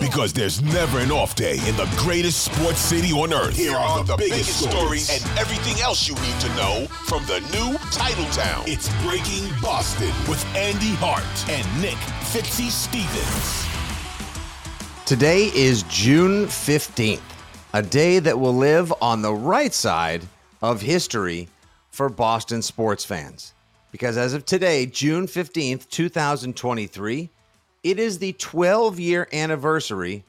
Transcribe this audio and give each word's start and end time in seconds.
Because 0.00 0.32
there's 0.32 0.62
never 0.62 0.98
an 0.98 1.10
off 1.10 1.34
day 1.34 1.58
in 1.68 1.76
the 1.76 1.88
greatest 1.96 2.44
sports 2.44 2.78
city 2.78 3.12
on 3.12 3.32
earth. 3.32 3.56
Here 3.56 3.76
are 3.76 4.04
the, 4.04 4.16
biggest, 4.16 4.68
stories 4.68 5.10
and 5.10 5.38
everything 5.38 5.80
else 5.82 6.08
you 6.08 6.14
need 6.14 6.40
to 6.40 6.48
know 6.56 6.86
from 7.06 7.24
the 7.26 7.40
new 7.52 7.76
Titletown. 7.90 8.66
It's 8.66 8.88
Breaking 9.04 9.48
Boston 9.60 10.12
with 10.28 10.44
Andy 10.56 10.94
Hart 10.96 11.24
and 11.50 11.82
Nick 11.82 11.98
Fitzy 12.32 12.70
Stevens. 12.70 13.66
Today 15.06 15.50
is 15.54 15.82
June 15.84 16.46
15th, 16.46 17.20
a 17.74 17.82
day 17.82 18.18
that 18.18 18.38
will 18.38 18.56
live 18.56 18.92
on 19.00 19.22
the 19.22 19.34
right 19.34 19.72
side 19.72 20.22
of 20.62 20.80
history 20.80 21.48
for 21.90 22.08
Boston 22.08 22.62
sports 22.62 23.04
fans. 23.04 23.54
Because 23.92 24.16
as 24.16 24.34
of 24.34 24.44
today, 24.44 24.84
June 24.86 25.26
15th, 25.26 25.88
2023, 25.88 27.30
it 27.86 28.00
is 28.00 28.18
the 28.18 28.32
12 28.32 28.98
year 28.98 29.28
anniversary 29.32 30.24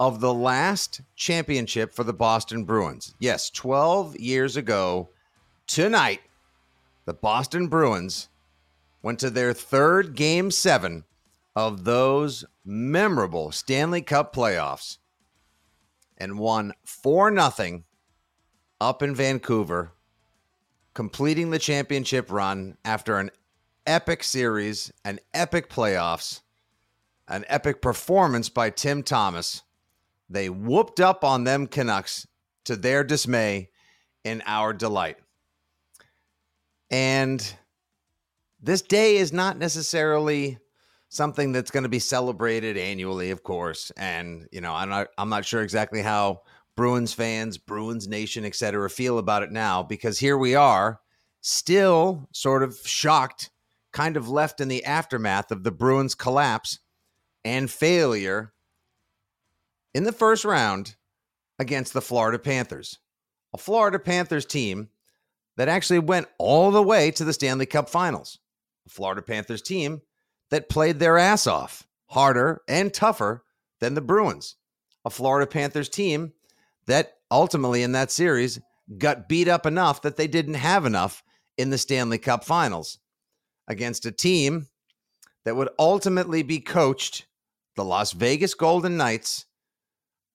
of 0.00 0.20
the 0.20 0.32
last 0.32 1.02
championship 1.14 1.92
for 1.92 2.02
the 2.02 2.14
Boston 2.14 2.64
Bruins. 2.64 3.14
Yes, 3.18 3.50
12 3.50 4.16
years 4.16 4.56
ago 4.56 5.10
tonight, 5.66 6.22
the 7.04 7.12
Boston 7.12 7.68
Bruins 7.68 8.30
went 9.02 9.18
to 9.18 9.28
their 9.28 9.52
third 9.52 10.14
game 10.14 10.50
seven 10.50 11.04
of 11.54 11.84
those 11.84 12.46
memorable 12.64 13.52
Stanley 13.52 14.00
Cup 14.00 14.34
playoffs 14.34 14.96
and 16.16 16.38
won 16.38 16.72
4 16.86 17.50
0 17.50 17.82
up 18.80 19.02
in 19.02 19.14
Vancouver, 19.14 19.92
completing 20.94 21.50
the 21.50 21.58
championship 21.58 22.32
run 22.32 22.78
after 22.82 23.18
an 23.18 23.30
epic 23.86 24.24
series, 24.24 24.90
an 25.04 25.20
epic 25.34 25.68
playoffs 25.68 26.40
an 27.28 27.44
epic 27.48 27.80
performance 27.80 28.48
by 28.48 28.70
Tim 28.70 29.02
Thomas. 29.02 29.62
They 30.28 30.48
whooped 30.48 31.00
up 31.00 31.24
on 31.24 31.44
them 31.44 31.66
Canucks 31.66 32.26
to 32.64 32.76
their 32.76 33.04
dismay 33.04 33.70
and 34.24 34.42
our 34.46 34.72
delight. 34.72 35.16
And 36.90 37.56
this 38.60 38.82
day 38.82 39.16
is 39.16 39.32
not 39.32 39.58
necessarily 39.58 40.58
something 41.08 41.52
that's 41.52 41.70
going 41.70 41.82
to 41.82 41.88
be 41.88 41.98
celebrated 41.98 42.76
annually, 42.76 43.30
of 43.30 43.42
course. 43.42 43.92
And, 43.96 44.48
you 44.50 44.60
know, 44.60 44.72
I'm 44.74 44.88
not, 44.88 45.08
I'm 45.18 45.28
not 45.28 45.44
sure 45.44 45.62
exactly 45.62 46.02
how 46.02 46.42
Bruins 46.76 47.12
fans, 47.12 47.58
Bruins 47.58 48.08
Nation, 48.08 48.44
et 48.44 48.54
cetera, 48.54 48.90
feel 48.90 49.18
about 49.18 49.42
it 49.42 49.52
now 49.52 49.82
because 49.82 50.18
here 50.18 50.36
we 50.36 50.54
are, 50.54 51.00
still 51.40 52.28
sort 52.32 52.62
of 52.62 52.78
shocked, 52.84 53.50
kind 53.92 54.16
of 54.16 54.28
left 54.28 54.60
in 54.60 54.68
the 54.68 54.84
aftermath 54.84 55.52
of 55.52 55.62
the 55.62 55.70
Bruins 55.70 56.14
collapse 56.14 56.80
and 57.44 57.70
failure 57.70 58.52
in 59.94 60.04
the 60.04 60.12
first 60.12 60.44
round 60.44 60.96
against 61.58 61.92
the 61.92 62.02
Florida 62.02 62.38
Panthers. 62.38 62.98
A 63.52 63.58
Florida 63.58 63.98
Panthers 63.98 64.44
team 64.44 64.88
that 65.56 65.68
actually 65.68 66.00
went 66.00 66.26
all 66.38 66.70
the 66.70 66.82
way 66.82 67.10
to 67.12 67.24
the 67.24 67.32
Stanley 67.32 67.66
Cup 67.66 67.88
finals. 67.88 68.38
A 68.86 68.90
Florida 68.90 69.22
Panthers 69.22 69.62
team 69.62 70.02
that 70.50 70.68
played 70.68 70.98
their 70.98 71.16
ass 71.18 71.46
off 71.46 71.86
harder 72.08 72.62
and 72.68 72.92
tougher 72.92 73.44
than 73.80 73.94
the 73.94 74.00
Bruins. 74.00 74.56
A 75.04 75.10
Florida 75.10 75.46
Panthers 75.46 75.88
team 75.88 76.32
that 76.86 77.14
ultimately 77.30 77.82
in 77.82 77.92
that 77.92 78.10
series 78.10 78.60
got 78.98 79.28
beat 79.28 79.48
up 79.48 79.66
enough 79.66 80.02
that 80.02 80.16
they 80.16 80.26
didn't 80.26 80.54
have 80.54 80.84
enough 80.84 81.22
in 81.56 81.70
the 81.70 81.78
Stanley 81.78 82.18
Cup 82.18 82.44
finals 82.44 82.98
against 83.68 84.06
a 84.06 84.12
team 84.12 84.66
that 85.44 85.56
would 85.56 85.68
ultimately 85.78 86.42
be 86.42 86.60
coached 86.60 87.26
the 87.76 87.84
Las 87.84 88.12
Vegas 88.12 88.54
Golden 88.54 88.96
Knights 88.96 89.46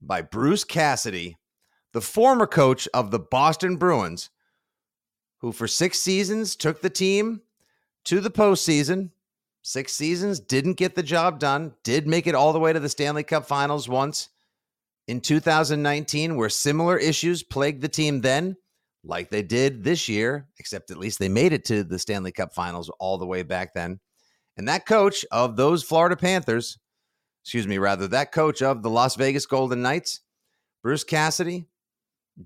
by 0.02 0.22
Bruce 0.22 0.64
Cassidy, 0.64 1.38
the 1.94 2.02
former 2.02 2.48
coach 2.48 2.88
of 2.94 3.12
the 3.12 3.20
Boston 3.20 3.78
Bruins, 3.78 4.30
who 5.40 5.52
for 5.52 5.68
six 5.68 6.00
seasons 6.00 6.56
took 6.56 6.82
the 6.82 6.90
team 6.90 7.42
to 8.06 8.20
the 8.20 8.32
postseason. 8.32 9.12
Six 9.62 9.94
seasons, 9.94 10.40
didn't 10.40 10.78
get 10.78 10.96
the 10.96 11.04
job 11.04 11.40
done, 11.40 11.74
did 11.84 12.08
make 12.08 12.28
it 12.28 12.36
all 12.36 12.54
the 12.54 12.60
way 12.60 12.72
to 12.72 12.80
the 12.80 12.90
Stanley 12.90 13.24
Cup 13.24 13.46
finals 13.46 13.90
once 13.90 14.30
in 15.08 15.20
2019, 15.20 16.36
where 16.36 16.50
similar 16.50 16.98
issues 16.98 17.44
plagued 17.44 17.82
the 17.82 17.90
team 17.90 18.22
then, 18.22 18.56
like 19.04 19.30
they 19.30 19.42
did 19.42 19.84
this 19.84 20.08
year, 20.08 20.48
except 20.60 20.92
at 20.92 20.98
least 20.98 21.20
they 21.20 21.30
made 21.30 21.52
it 21.52 21.66
to 21.66 21.84
the 21.84 22.00
Stanley 22.00 22.32
Cup 22.32 22.54
finals 22.54 22.90
all 23.00 23.18
the 23.18 23.26
way 23.26 23.44
back 23.44 23.74
then. 23.74 24.00
And 24.56 24.68
that 24.68 24.86
coach 24.86 25.26
of 25.32 25.56
those 25.56 25.84
Florida 25.84 26.16
Panthers 26.16 26.78
excuse 27.50 27.66
me, 27.66 27.80
rather, 27.80 28.08
that 28.08 28.32
coach 28.32 28.62
of 28.62 28.84
the 28.84 28.92
Las 28.92 29.16
Vegas 29.16 29.48
Golden 29.48 29.82
Knights, 29.82 30.20
Bruce 30.84 31.04
Cassidy, 31.04 31.66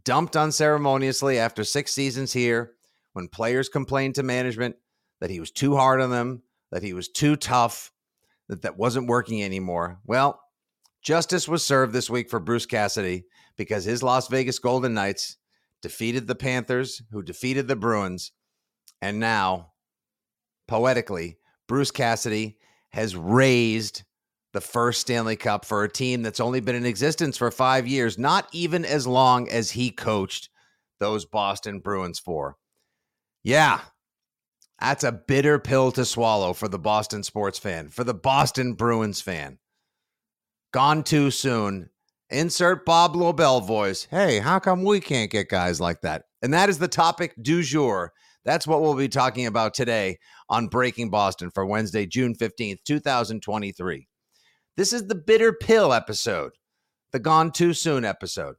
dumped 0.06 0.38
unceremoniously 0.38 1.38
after 1.38 1.66
six 1.66 1.92
seasons 1.92 2.32
here 2.32 2.72
when 3.12 3.28
players 3.28 3.68
complained 3.68 4.16
to 4.16 4.24
management 4.24 4.78
that 5.20 5.30
he 5.30 5.42
was 5.42 5.52
too 5.52 5.76
hard 5.76 6.00
on 6.00 6.10
them, 6.10 6.42
that 6.72 6.84
he 6.84 6.94
was 6.94 7.10
too 7.10 7.36
tough, 7.36 7.92
that 8.48 8.62
that 8.62 8.78
wasn't 8.78 9.10
working 9.10 9.44
anymore. 9.44 10.00
Well, 10.06 10.40
justice 11.02 11.50
was 11.50 11.66
served 11.66 11.92
this 11.92 12.10
week 12.10 12.30
for 12.30 12.40
Bruce 12.40 12.66
Cassidy 12.66 13.26
because 13.58 13.84
his 13.84 14.04
Las 14.04 14.30
Vegas 14.30 14.58
Golden 14.58 14.94
Knights 14.94 15.36
defeated 15.82 16.28
the 16.28 16.36
Panthers, 16.36 17.02
who 17.12 17.22
defeated 17.22 17.68
the 17.68 17.76
Bruins. 17.76 18.32
And 19.02 19.20
now, 19.20 19.74
poetically, 20.66 21.40
Bruce 21.68 21.92
Cassidy 21.92 22.58
has 22.92 23.18
raised 23.18 24.04
the 24.54 24.62
first 24.62 25.02
Stanley 25.02 25.36
Cup 25.36 25.66
for 25.66 25.84
a 25.84 25.90
team 25.90 26.22
that's 26.22 26.40
only 26.40 26.62
been 26.62 26.76
in 26.76 26.86
existence 26.86 27.38
for 27.38 27.52
five 27.52 27.88
years, 27.88 28.18
not 28.18 28.48
even 28.54 28.86
as 28.86 29.06
long 29.06 29.50
as 29.50 29.72
he 29.72 29.90
coached 29.90 30.50
those 31.00 31.26
Boston 31.26 31.80
Bruins 31.80 32.20
for. 32.20 32.56
Yeah, 33.44 33.82
that's 34.80 35.04
a 35.04 35.12
bitter 35.12 35.60
pill 35.60 35.92
to 35.94 36.06
swallow 36.06 36.54
for 36.54 36.68
the 36.68 36.80
Boston 36.80 37.24
sports 37.24 37.60
fan, 37.60 37.90
for 37.90 38.04
the 38.04 38.14
Boston 38.14 38.74
Bruins 38.74 39.22
fan. 39.22 39.58
Gone 40.72 41.04
too 41.04 41.32
soon. 41.32 41.90
Insert 42.30 42.86
Bob 42.86 43.16
Lobel 43.16 43.62
voice. 43.62 44.08
Hey, 44.10 44.40
how 44.40 44.60
come 44.60 44.84
we 44.84 45.00
can't 45.00 45.30
get 45.30 45.50
guys 45.50 45.82
like 45.82 46.02
that? 46.02 46.24
And 46.42 46.54
that 46.54 46.70
is 46.70 46.80
the 46.80 46.88
topic 46.88 47.34
du 47.42 47.62
jour. 47.62 48.12
That's 48.46 48.68
what 48.68 48.82
we'll 48.82 48.96
be 48.96 49.08
talking 49.08 49.46
about 49.46 49.74
today 49.74 50.18
on 50.50 50.68
Breaking 50.68 51.10
Boston 51.10 51.50
for 51.50 51.66
Wednesday, 51.66 52.06
June 52.06 52.36
15th, 52.36 52.80
2023. 52.86 54.08
This 54.76 54.92
is 54.92 55.08
the 55.08 55.16
bitter 55.16 55.54
pill 55.54 55.94
episode, 55.94 56.54
the 57.12 57.20
gone 57.20 57.52
too 57.52 57.74
soon 57.74 58.04
episode. 58.04 58.56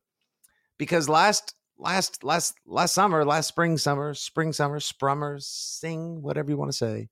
Because 0.79 1.09
last 1.09 1.55
last 1.77 2.23
last 2.23 2.55
last 2.67 2.95
summer, 2.95 3.25
last 3.25 3.49
spring 3.49 3.77
summer, 3.79 4.15
spring 4.15 4.53
summer, 4.53 4.79
sprummer, 4.79 5.43
sing, 5.43 6.23
whatever 6.23 6.51
you 6.51 6.57
want 6.57 6.71
to 6.71 6.77
say, 6.77 7.09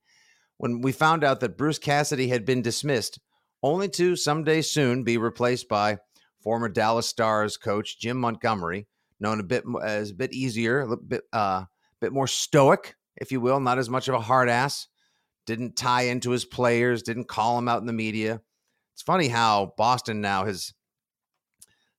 when 0.58 0.82
we 0.82 0.93
found 0.93 1.25
out 1.25 1.40
that 1.40 1.58
Bruce 1.58 1.81
Cassidy 1.81 2.28
had 2.28 2.44
been 2.44 2.62
dismissed, 2.62 3.19
only 3.62 3.88
to 3.88 4.14
someday 4.14 4.62
soon 4.62 5.02
be 5.02 5.19
replaced 5.19 5.69
by 5.69 5.98
former 6.40 6.69
Dallas 6.69 7.08
Stars 7.08 7.56
coach 7.56 7.98
Jim 7.98 8.19
Montgomery, 8.19 8.87
known 9.19 9.40
a 9.40 9.44
bit 9.44 9.64
as 9.82 10.10
a 10.10 10.14
bit 10.14 10.32
easier, 10.32 10.81
a 10.81 10.96
bit 10.96 11.22
uh, 11.32 11.64
bit 12.00 12.12
more 12.12 12.28
stoic, 12.28 12.94
if 13.16 13.32
you 13.32 13.40
will, 13.40 13.58
not 13.58 13.78
as 13.78 13.90
much 13.90 14.06
of 14.06 14.14
a 14.14 14.20
hard 14.20 14.48
ass 14.48 14.87
didn't 15.44 15.76
tie 15.76 16.02
into 16.02 16.31
his 16.31 16.44
players, 16.44 17.02
didn't 17.02 17.28
call 17.28 17.58
him 17.58 17.69
out 17.69 17.81
in 17.81 17.87
the 17.87 17.93
media. 17.93 18.40
It's 18.93 19.03
funny 19.03 19.29
how 19.29 19.75
Boston 19.77 20.21
now 20.21 20.44
has 20.44 20.75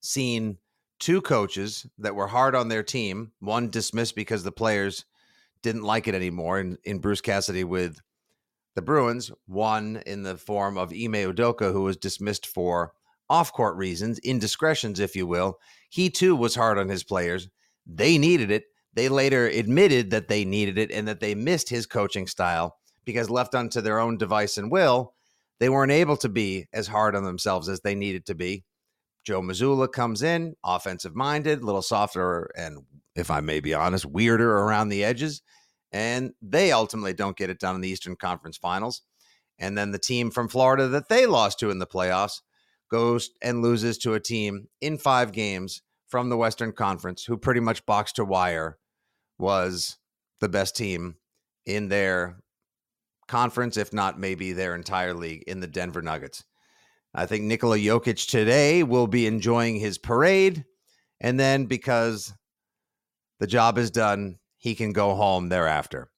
seen 0.02 0.58
two 1.00 1.22
coaches 1.22 1.86
that 1.98 2.16
were 2.16 2.28
hard 2.28 2.56
on 2.56 2.70
their 2.70 2.84
team, 2.84 3.32
one 3.40 3.70
dismissed 3.70 4.16
because 4.16 4.44
the 4.44 4.52
players 4.52 5.06
didn't 5.62 5.84
like 5.84 6.08
it 6.08 6.16
anymore, 6.16 6.60
in, 6.60 6.78
in 6.84 7.00
Bruce 7.00 7.22
Cassidy 7.22 7.64
with 7.64 8.00
the 8.76 8.82
Bruins, 8.82 9.32
one 9.46 10.02
in 10.06 10.24
the 10.24 10.38
form 10.38 10.78
of 10.78 10.92
Ime 10.92 11.14
Udoka, 11.14 11.72
who 11.72 11.84
was 11.84 11.98
dismissed 11.98 12.48
for 12.48 12.94
off 13.30 13.52
court 13.54 13.76
reasons, 13.76 14.20
indiscretions, 14.20 15.00
if 15.00 15.16
you 15.16 15.26
will. 15.26 15.60
He 15.90 16.10
too 16.10 16.36
was 16.36 16.56
hard 16.56 16.78
on 16.78 16.90
his 16.90 17.04
players. 17.04 17.50
They 17.86 18.18
needed 18.18 18.52
it. 18.52 18.66
They 18.94 19.10
later 19.10 19.48
admitted 19.48 20.12
that 20.12 20.28
they 20.28 20.46
needed 20.46 20.78
it 20.78 20.92
and 20.92 21.08
that 21.08 21.20
they 21.20 21.34
missed 21.34 21.70
his 21.70 21.86
coaching 21.86 22.28
style 22.28 22.78
because 23.06 23.30
left 23.30 23.56
unto 23.56 23.82
their 23.82 24.00
own 24.00 24.18
device 24.18 24.58
and 24.58 24.72
will, 24.72 25.13
they 25.64 25.70
weren't 25.70 25.94
able 25.94 26.18
to 26.18 26.28
be 26.28 26.68
as 26.74 26.88
hard 26.88 27.16
on 27.16 27.24
themselves 27.24 27.70
as 27.70 27.80
they 27.80 27.96
needed 27.96 28.26
to 28.26 28.36
be. 28.36 28.66
Joe 29.24 29.42
Mazzulla 29.42 29.90
comes 29.90 30.22
in, 30.22 30.56
offensive 30.62 31.16
minded, 31.16 31.62
a 31.62 31.66
little 31.66 31.82
softer, 31.82 32.52
and 32.58 32.80
if 33.16 33.32
I 33.32 33.40
may 33.40 33.62
be 33.62 33.74
honest, 33.74 34.06
weirder 34.06 34.58
around 34.58 34.90
the 34.90 35.06
edges. 35.06 35.42
And 35.94 36.34
they 36.42 36.74
ultimately 36.74 37.14
don't 37.14 37.38
get 37.38 37.50
it 37.50 37.62
done 37.62 37.76
in 37.76 37.80
the 37.82 37.88
Eastern 37.88 38.18
Conference 38.18 38.58
Finals. 38.58 39.04
And 39.58 39.78
then 39.78 39.92
the 39.92 40.00
team 40.00 40.32
from 40.32 40.50
Florida 40.50 40.90
that 40.90 41.08
they 41.08 41.28
lost 41.28 41.60
to 41.60 41.70
in 41.70 41.80
the 41.80 41.88
playoffs 41.88 42.42
goes 42.92 43.30
and 43.42 43.62
loses 43.62 43.98
to 44.00 44.16
a 44.16 44.20
team 44.20 44.68
in 44.82 44.98
five 44.98 45.32
games 45.32 45.82
from 46.10 46.28
the 46.28 46.36
Western 46.36 46.74
Conference 46.74 47.24
who 47.24 47.38
pretty 47.38 47.62
much 47.62 47.86
box 47.86 48.12
to 48.14 48.26
wire 48.26 48.80
was 49.40 49.98
the 50.42 50.50
best 50.50 50.76
team 50.76 51.16
in 51.66 51.88
their 51.88 52.43
conference, 53.28 53.78
if 53.78 53.94
not 53.94 54.20
maybe 54.20 54.54
their 54.54 54.76
entire 54.76 55.14
league 55.14 55.44
in 55.48 55.60
the 55.60 55.68
Denver 55.68 56.02
Nuggets. 56.02 56.44
I 57.14 57.26
think 57.26 57.44
Nikola 57.44 57.78
Jokic 57.78 58.28
today 58.28 58.84
will 58.84 59.08
be 59.08 59.28
enjoying 59.28 59.78
his 59.78 59.98
parade. 59.98 60.66
And 61.22 61.40
then 61.40 61.66
because 61.66 62.34
the 63.40 63.48
job 63.48 63.78
is 63.78 63.92
done, 63.92 64.40
he 64.58 64.76
can 64.76 64.94
go 64.94 65.16
home 65.16 65.50
thereafter. 65.50 66.10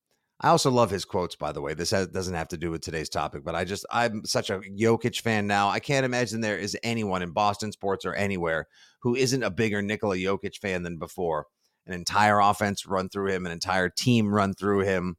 I 0.42 0.50
also 0.50 0.70
love 0.70 0.92
his 0.92 1.06
quotes, 1.06 1.36
by 1.36 1.52
the 1.52 1.62
way. 1.62 1.74
This 1.74 1.92
has, 1.92 2.08
doesn't 2.08 2.34
have 2.34 2.50
to 2.50 2.58
do 2.58 2.70
with 2.70 2.82
today's 2.82 3.10
topic, 3.10 3.44
but 3.44 3.56
I 3.56 3.64
just, 3.64 3.86
I'm 3.90 4.26
such 4.26 4.50
a 4.50 4.60
Jokic 4.60 5.22
fan 5.22 5.48
now. 5.48 5.70
I 5.70 5.80
can't 5.80 6.06
imagine 6.06 6.42
there 6.42 6.58
is 6.58 6.78
anyone 6.84 7.22
in 7.22 7.32
Boston 7.32 7.72
sports 7.72 8.06
or 8.06 8.14
anywhere 8.14 8.68
who 9.00 9.16
isn't 9.16 9.44
a 9.44 9.50
bigger 9.50 9.82
Nikola 9.82 10.18
Jokic 10.18 10.58
fan 10.58 10.84
than 10.84 10.98
before. 10.98 11.48
An 11.88 11.94
entire 11.94 12.40
offense 12.40 12.86
run 12.86 13.10
through 13.10 13.32
him, 13.32 13.46
an 13.46 13.52
entire 13.52 13.90
team 13.90 14.34
run 14.34 14.54
through 14.54 14.82
him, 14.82 15.16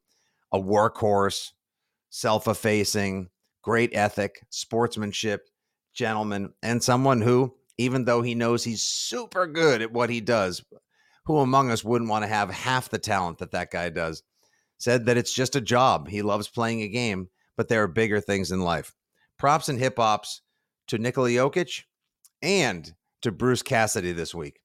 a 0.53 0.61
workhorse, 0.61 1.53
self 2.11 2.49
effacing, 2.49 3.29
great 3.63 3.95
ethic, 3.95 4.45
sportsmanship, 4.51 5.49
gentleman, 5.95 6.53
and 6.63 6.83
someone 6.83 7.21
who, 7.21 7.55
even 7.79 8.05
though 8.05 8.23
he 8.23 8.35
knows 8.35 8.65
he's 8.65 8.83
super 8.83 9.47
good 9.47 9.83
at 9.83 9.93
what 9.93 10.11
he 10.11 10.21
does, 10.21 10.65
who 11.25 11.39
among 11.39 11.71
us 11.71 11.85
wouldn't 11.85 12.11
want 12.11 12.23
to 12.23 12.29
have 12.29 12.51
half 12.51 12.89
the 12.89 12.99
talent 12.99 13.39
that 13.39 13.51
that 13.53 13.71
guy 13.71 13.89
does, 13.89 14.23
said 14.79 15.07
that 15.07 15.17
it's 15.17 15.33
just 15.33 15.57
a 15.57 15.61
job. 15.61 16.09
He 16.09 16.23
loves 16.23 16.49
playing 16.49 16.83
a 16.83 16.89
game, 16.89 17.29
but 17.57 17.69
there 17.69 17.83
are 17.83 17.89
bigger 17.89 18.21
things 18.21 18.53
in 18.53 18.61
life. 18.61 18.95
Props 19.39 19.69
and 19.69 19.79
hip 19.79 19.97
hops 19.97 20.43
to 20.89 20.99
Nikola 20.99 21.31
Jokic 21.31 21.83
and 22.43 22.95
to 23.23 23.33
Bruce 23.33 23.63
Cassidy 23.63 24.13
this 24.13 24.35
week. 24.35 24.61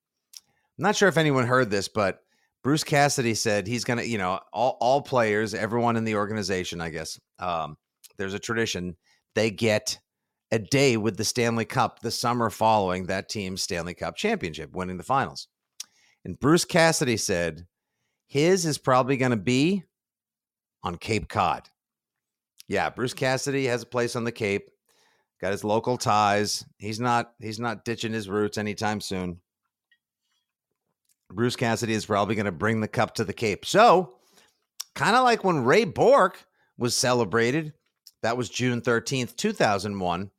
I'm 0.78 0.84
not 0.84 0.96
sure 0.96 1.10
if 1.10 1.18
anyone 1.18 1.48
heard 1.48 1.70
this, 1.70 1.88
but 1.88 2.20
Bruce 2.64 2.84
Cassidy 2.84 3.34
said 3.34 3.68
he's 3.68 3.84
going 3.84 4.00
to, 4.00 4.08
you 4.08 4.18
know, 4.18 4.40
all, 4.54 4.78
all 4.80 5.02
players, 5.02 5.54
everyone 5.54 5.98
in 5.98 6.04
the 6.04 6.16
organization, 6.16 6.80
I 6.80 6.90
guess, 6.90 7.20
um, 7.40 7.78
there's 8.18 8.36
a 8.36 8.40
tradition. 8.40 8.96
They 9.34 9.50
get 9.50 9.98
a 10.52 10.60
day 10.60 10.98
with 10.98 11.18
the 11.18 11.24
Stanley 11.24 11.66
Cup 11.66 12.02
the 12.02 12.12
summer 12.12 12.50
following 12.50 13.06
that 13.06 13.30
team's 13.30 13.64
Stanley 13.64 13.94
Cup 13.94 14.16
championship, 14.16 14.74
winning 14.74 14.98
the 14.98 15.04
finals. 15.04 15.48
And 16.24 16.40
Bruce 16.40 16.66
Cassidy 16.66 17.18
said 17.18 17.66
his 18.28 18.66
is 18.66 18.78
probably 18.78 19.18
going 19.18 19.32
to 19.32 19.38
be 19.38 19.84
on 20.84 20.98
Cape 20.98 21.30
Cod. 21.30 21.68
Yeah, 22.68 22.90
Bruce 22.90 23.14
Cassidy 23.14 23.66
has 23.66 23.84
a 23.84 23.88
place 23.88 24.16
on 24.16 24.24
the 24.24 24.32
Cape. 24.32 24.70
Got 25.42 25.52
his 25.52 25.64
local 25.64 25.98
ties. 25.98 26.64
He's 26.78 27.00
not 27.00 27.34
he's 27.40 27.60
not 27.60 27.84
ditching 27.84 28.14
his 28.14 28.30
roots 28.30 28.58
anytime 28.60 29.02
soon. 29.02 29.42
Bruce 31.34 31.56
Cassidy 31.56 31.94
is 31.94 32.06
probably 32.06 32.36
going 32.36 32.46
to 32.46 32.52
bring 32.52 32.82
the 32.82 32.88
cup 32.88 33.16
to 33.16 33.24
the 33.24 33.34
Cape. 33.34 33.66
So, 33.66 34.16
kind 34.96 35.16
of 35.16 35.24
like 35.24 35.44
when 35.44 35.64
Ray 35.64 35.86
Bourque 35.86 36.46
was 36.78 36.96
celebrated, 36.96 37.74
that 38.24 38.38
was 38.38 38.50
June 38.50 38.82
13th, 38.82 39.36
2001. 39.36 40.32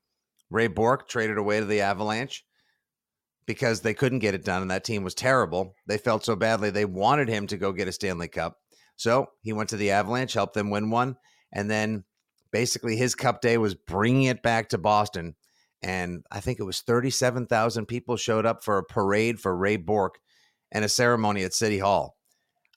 Ray 0.50 0.66
Bourque 0.66 1.08
traded 1.08 1.38
away 1.38 1.60
to 1.60 1.66
the 1.66 1.80
Avalanche 1.80 2.44
because 3.46 3.80
they 3.80 3.94
couldn't 3.94 4.20
get 4.20 4.34
it 4.34 4.44
done 4.44 4.62
and 4.62 4.70
that 4.70 4.84
team 4.84 5.02
was 5.02 5.14
terrible. 5.14 5.74
They 5.86 5.98
felt 5.98 6.24
so 6.24 6.36
badly 6.36 6.70
they 6.70 6.84
wanted 6.84 7.28
him 7.28 7.46
to 7.48 7.56
go 7.56 7.72
get 7.72 7.88
a 7.88 7.92
Stanley 7.92 8.28
Cup. 8.28 8.58
So 8.96 9.30
he 9.40 9.52
went 9.52 9.70
to 9.70 9.76
the 9.76 9.90
Avalanche, 9.90 10.34
helped 10.34 10.54
them 10.54 10.70
win 10.70 10.90
one. 10.90 11.16
And 11.52 11.70
then 11.70 12.04
basically 12.52 12.96
his 12.96 13.14
cup 13.14 13.40
day 13.40 13.58
was 13.58 13.74
bringing 13.74 14.24
it 14.24 14.42
back 14.42 14.68
to 14.68 14.78
Boston. 14.78 15.34
And 15.82 16.22
I 16.30 16.40
think 16.40 16.60
it 16.60 16.64
was 16.64 16.82
37,000 16.82 17.86
people 17.86 18.16
showed 18.16 18.46
up 18.46 18.62
for 18.62 18.78
a 18.78 18.84
parade 18.84 19.40
for 19.40 19.56
Ray 19.56 19.76
Bourque 19.76 20.18
and 20.72 20.84
a 20.84 20.88
ceremony 20.88 21.44
at 21.44 21.54
City 21.54 21.78
Hall. 21.78 22.16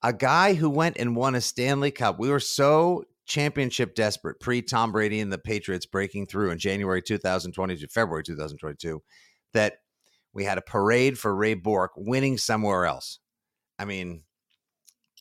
A 0.03 0.13
guy 0.13 0.53
who 0.53 0.69
went 0.69 0.97
and 0.99 1.15
won 1.15 1.33
a 1.33 1.41
Stanley 1.41 1.89
Cup. 1.89 2.19
We 2.19 2.29
were 2.29 2.39
so 2.39 3.05
championship 3.25 3.95
desperate 3.95 4.39
pre 4.39 4.61
Tom 4.61 4.91
Brady 4.91 5.19
and 5.19 5.33
the 5.33 5.39
Patriots 5.39 5.87
breaking 5.87 6.27
through 6.27 6.51
in 6.51 6.59
January 6.59 7.01
2022, 7.01 7.87
February 7.87 8.23
2022, 8.23 9.01
that 9.53 9.77
we 10.33 10.43
had 10.43 10.59
a 10.59 10.61
parade 10.61 11.17
for 11.17 11.33
Ray 11.33 11.55
Bourque 11.55 11.93
winning 11.95 12.37
somewhere 12.37 12.85
else. 12.85 13.19
I 13.79 13.85
mean, 13.85 14.23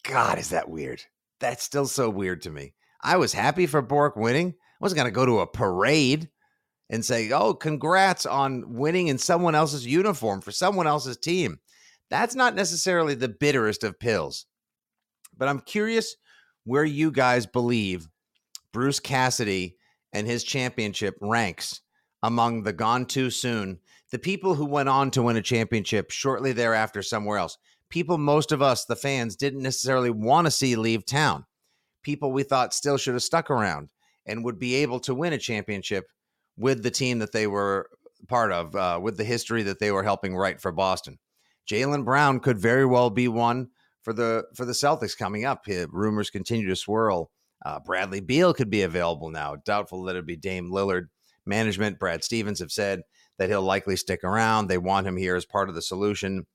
God, 0.03 0.38
is 0.38 0.50
that 0.50 0.69
weird? 0.69 1.03
That's 1.41 1.65
still 1.65 1.87
so 1.87 2.11
weird 2.11 2.43
to 2.43 2.50
me. 2.50 2.75
I 3.03 3.17
was 3.17 3.32
happy 3.32 3.67
for 3.67 3.81
Bourque 3.81 4.17
winning. 4.17 4.49
I 4.49 4.77
wasn't 4.81 4.99
going 4.99 5.09
to 5.09 5.15
go 5.15 5.25
to 5.25 5.41
a 5.41 5.47
parade 5.47 6.29
and 6.91 7.05
say, 7.05 7.31
oh, 7.31 7.55
congrats 7.55 8.27
on 8.27 8.75
winning 8.75 9.09
in 9.09 9.19
someone 9.19 9.55
else's 9.55 9.87
uniform 9.87 10.41
for 10.41 10.53
someone 10.53 10.87
else's 10.87 11.17
team. 11.17 11.59
That's 12.11 12.35
not 12.35 12.55
necessarily 12.55 13.15
the 13.15 13.29
bitterest 13.29 13.85
of 13.85 13.99
pills. 13.99 14.47
But 15.37 15.49
I'm 15.49 15.61
curious 15.61 16.17
where 16.65 16.85
you 16.85 17.11
guys 17.11 17.47
believe 17.47 18.09
Bruce 18.73 19.01
Cassidy 19.01 19.77
and 20.12 20.27
his 20.27 20.45
championship 20.45 21.17
ranks 21.20 21.81
among 22.23 22.63
the 22.63 22.73
gone 22.73 23.05
too 23.05 23.31
soon, 23.31 23.79
the 24.11 24.19
people 24.19 24.55
who 24.55 24.65
went 24.65 24.89
on 24.89 25.11
to 25.11 25.23
win 25.23 25.37
a 25.37 25.43
championship 25.43 26.11
shortly 26.11 26.53
thereafter 26.53 27.03
somewhere 27.03 27.39
else. 27.39 27.58
People, 27.91 28.17
most 28.17 28.51
of 28.51 28.63
us, 28.63 28.84
the 28.84 28.96
fans, 28.96 29.37
didn't 29.37 29.63
necessarily 29.63 30.11
want 30.11 30.46
to 30.46 30.51
see 30.51 30.75
leave 30.75 31.05
town. 31.05 31.44
People 32.03 32.32
we 32.32 32.43
thought 32.43 32.73
still 32.75 32.96
should 32.96 33.15
have 33.15 33.23
stuck 33.23 33.51
around 33.51 33.91
and 34.27 34.44
would 34.44 34.58
be 34.58 34.77
able 34.77 35.01
to 35.01 35.15
win 35.15 35.32
a 35.32 35.39
championship 35.39 36.06
with 36.56 36.82
the 36.82 36.91
team 36.91 37.19
that 37.19 37.32
they 37.32 37.46
were 37.46 37.91
part 38.27 38.53
of, 38.53 38.75
uh, 38.75 38.99
with 39.03 39.17
the 39.17 39.25
history 39.25 39.63
that 39.65 39.79
they 39.79 39.91
were 39.91 40.03
helping 40.03 40.34
write 40.34 40.61
for 40.61 40.73
Boston. 40.73 41.19
Jaylen 41.71 42.05
Brown 42.05 42.41
could 42.41 42.59
very 42.59 42.85
well 42.85 43.11
be 43.11 43.29
one 43.29 43.69
for 44.03 44.13
the 44.13 44.44
for 44.55 44.65
the 44.65 44.73
Celtics 44.73 45.17
coming 45.17 45.44
up. 45.44 45.65
Rumors 45.67 46.31
continue 46.31 46.69
to 46.69 46.77
swirl. 46.77 47.31
Uh, 47.65 47.81
Bradley 47.81 48.21
Beal 48.21 48.53
could 48.53 48.71
be 48.71 48.83
available 48.83 49.31
now. 49.31 49.56
Doubtful 49.56 50.03
that 50.05 50.13
it'd 50.13 50.27
be 50.27 50.37
Dame 50.37 50.71
Lillard. 50.71 51.09
Management, 51.47 51.99
Brad 51.99 52.25
Stevens 52.25 52.61
have 52.61 52.73
said 52.73 53.03
that 53.39 53.49
he'll 53.49 53.63
likely 53.63 53.97
stick 53.97 54.25
around. 54.25 54.69
They 54.69 54.79
want 54.79 55.06
him 55.06 55.17
here 55.17 55.37
as 55.37 55.44
part 55.44 55.69
of 55.69 55.75
the 55.75 55.83
solution. 55.83 56.47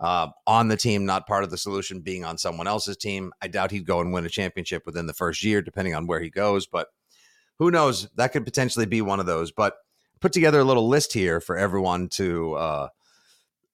Uh, 0.00 0.28
on 0.48 0.66
the 0.66 0.76
team, 0.76 1.06
not 1.06 1.28
part 1.28 1.44
of 1.44 1.50
the 1.50 1.58
solution, 1.58 2.00
being 2.00 2.24
on 2.24 2.36
someone 2.36 2.66
else's 2.66 2.96
team. 2.96 3.32
I 3.40 3.46
doubt 3.46 3.70
he'd 3.70 3.86
go 3.86 4.00
and 4.00 4.12
win 4.12 4.26
a 4.26 4.28
championship 4.28 4.82
within 4.84 5.06
the 5.06 5.14
first 5.14 5.44
year, 5.44 5.62
depending 5.62 5.94
on 5.94 6.08
where 6.08 6.20
he 6.20 6.28
goes. 6.28 6.66
But 6.66 6.88
who 7.60 7.70
knows? 7.70 8.08
That 8.16 8.32
could 8.32 8.44
potentially 8.44 8.86
be 8.86 9.00
one 9.00 9.20
of 9.20 9.26
those. 9.26 9.52
But 9.52 9.74
put 10.20 10.32
together 10.32 10.58
a 10.58 10.64
little 10.64 10.88
list 10.88 11.12
here 11.12 11.40
for 11.40 11.56
everyone 11.56 12.08
to 12.10 12.54
uh, 12.54 12.88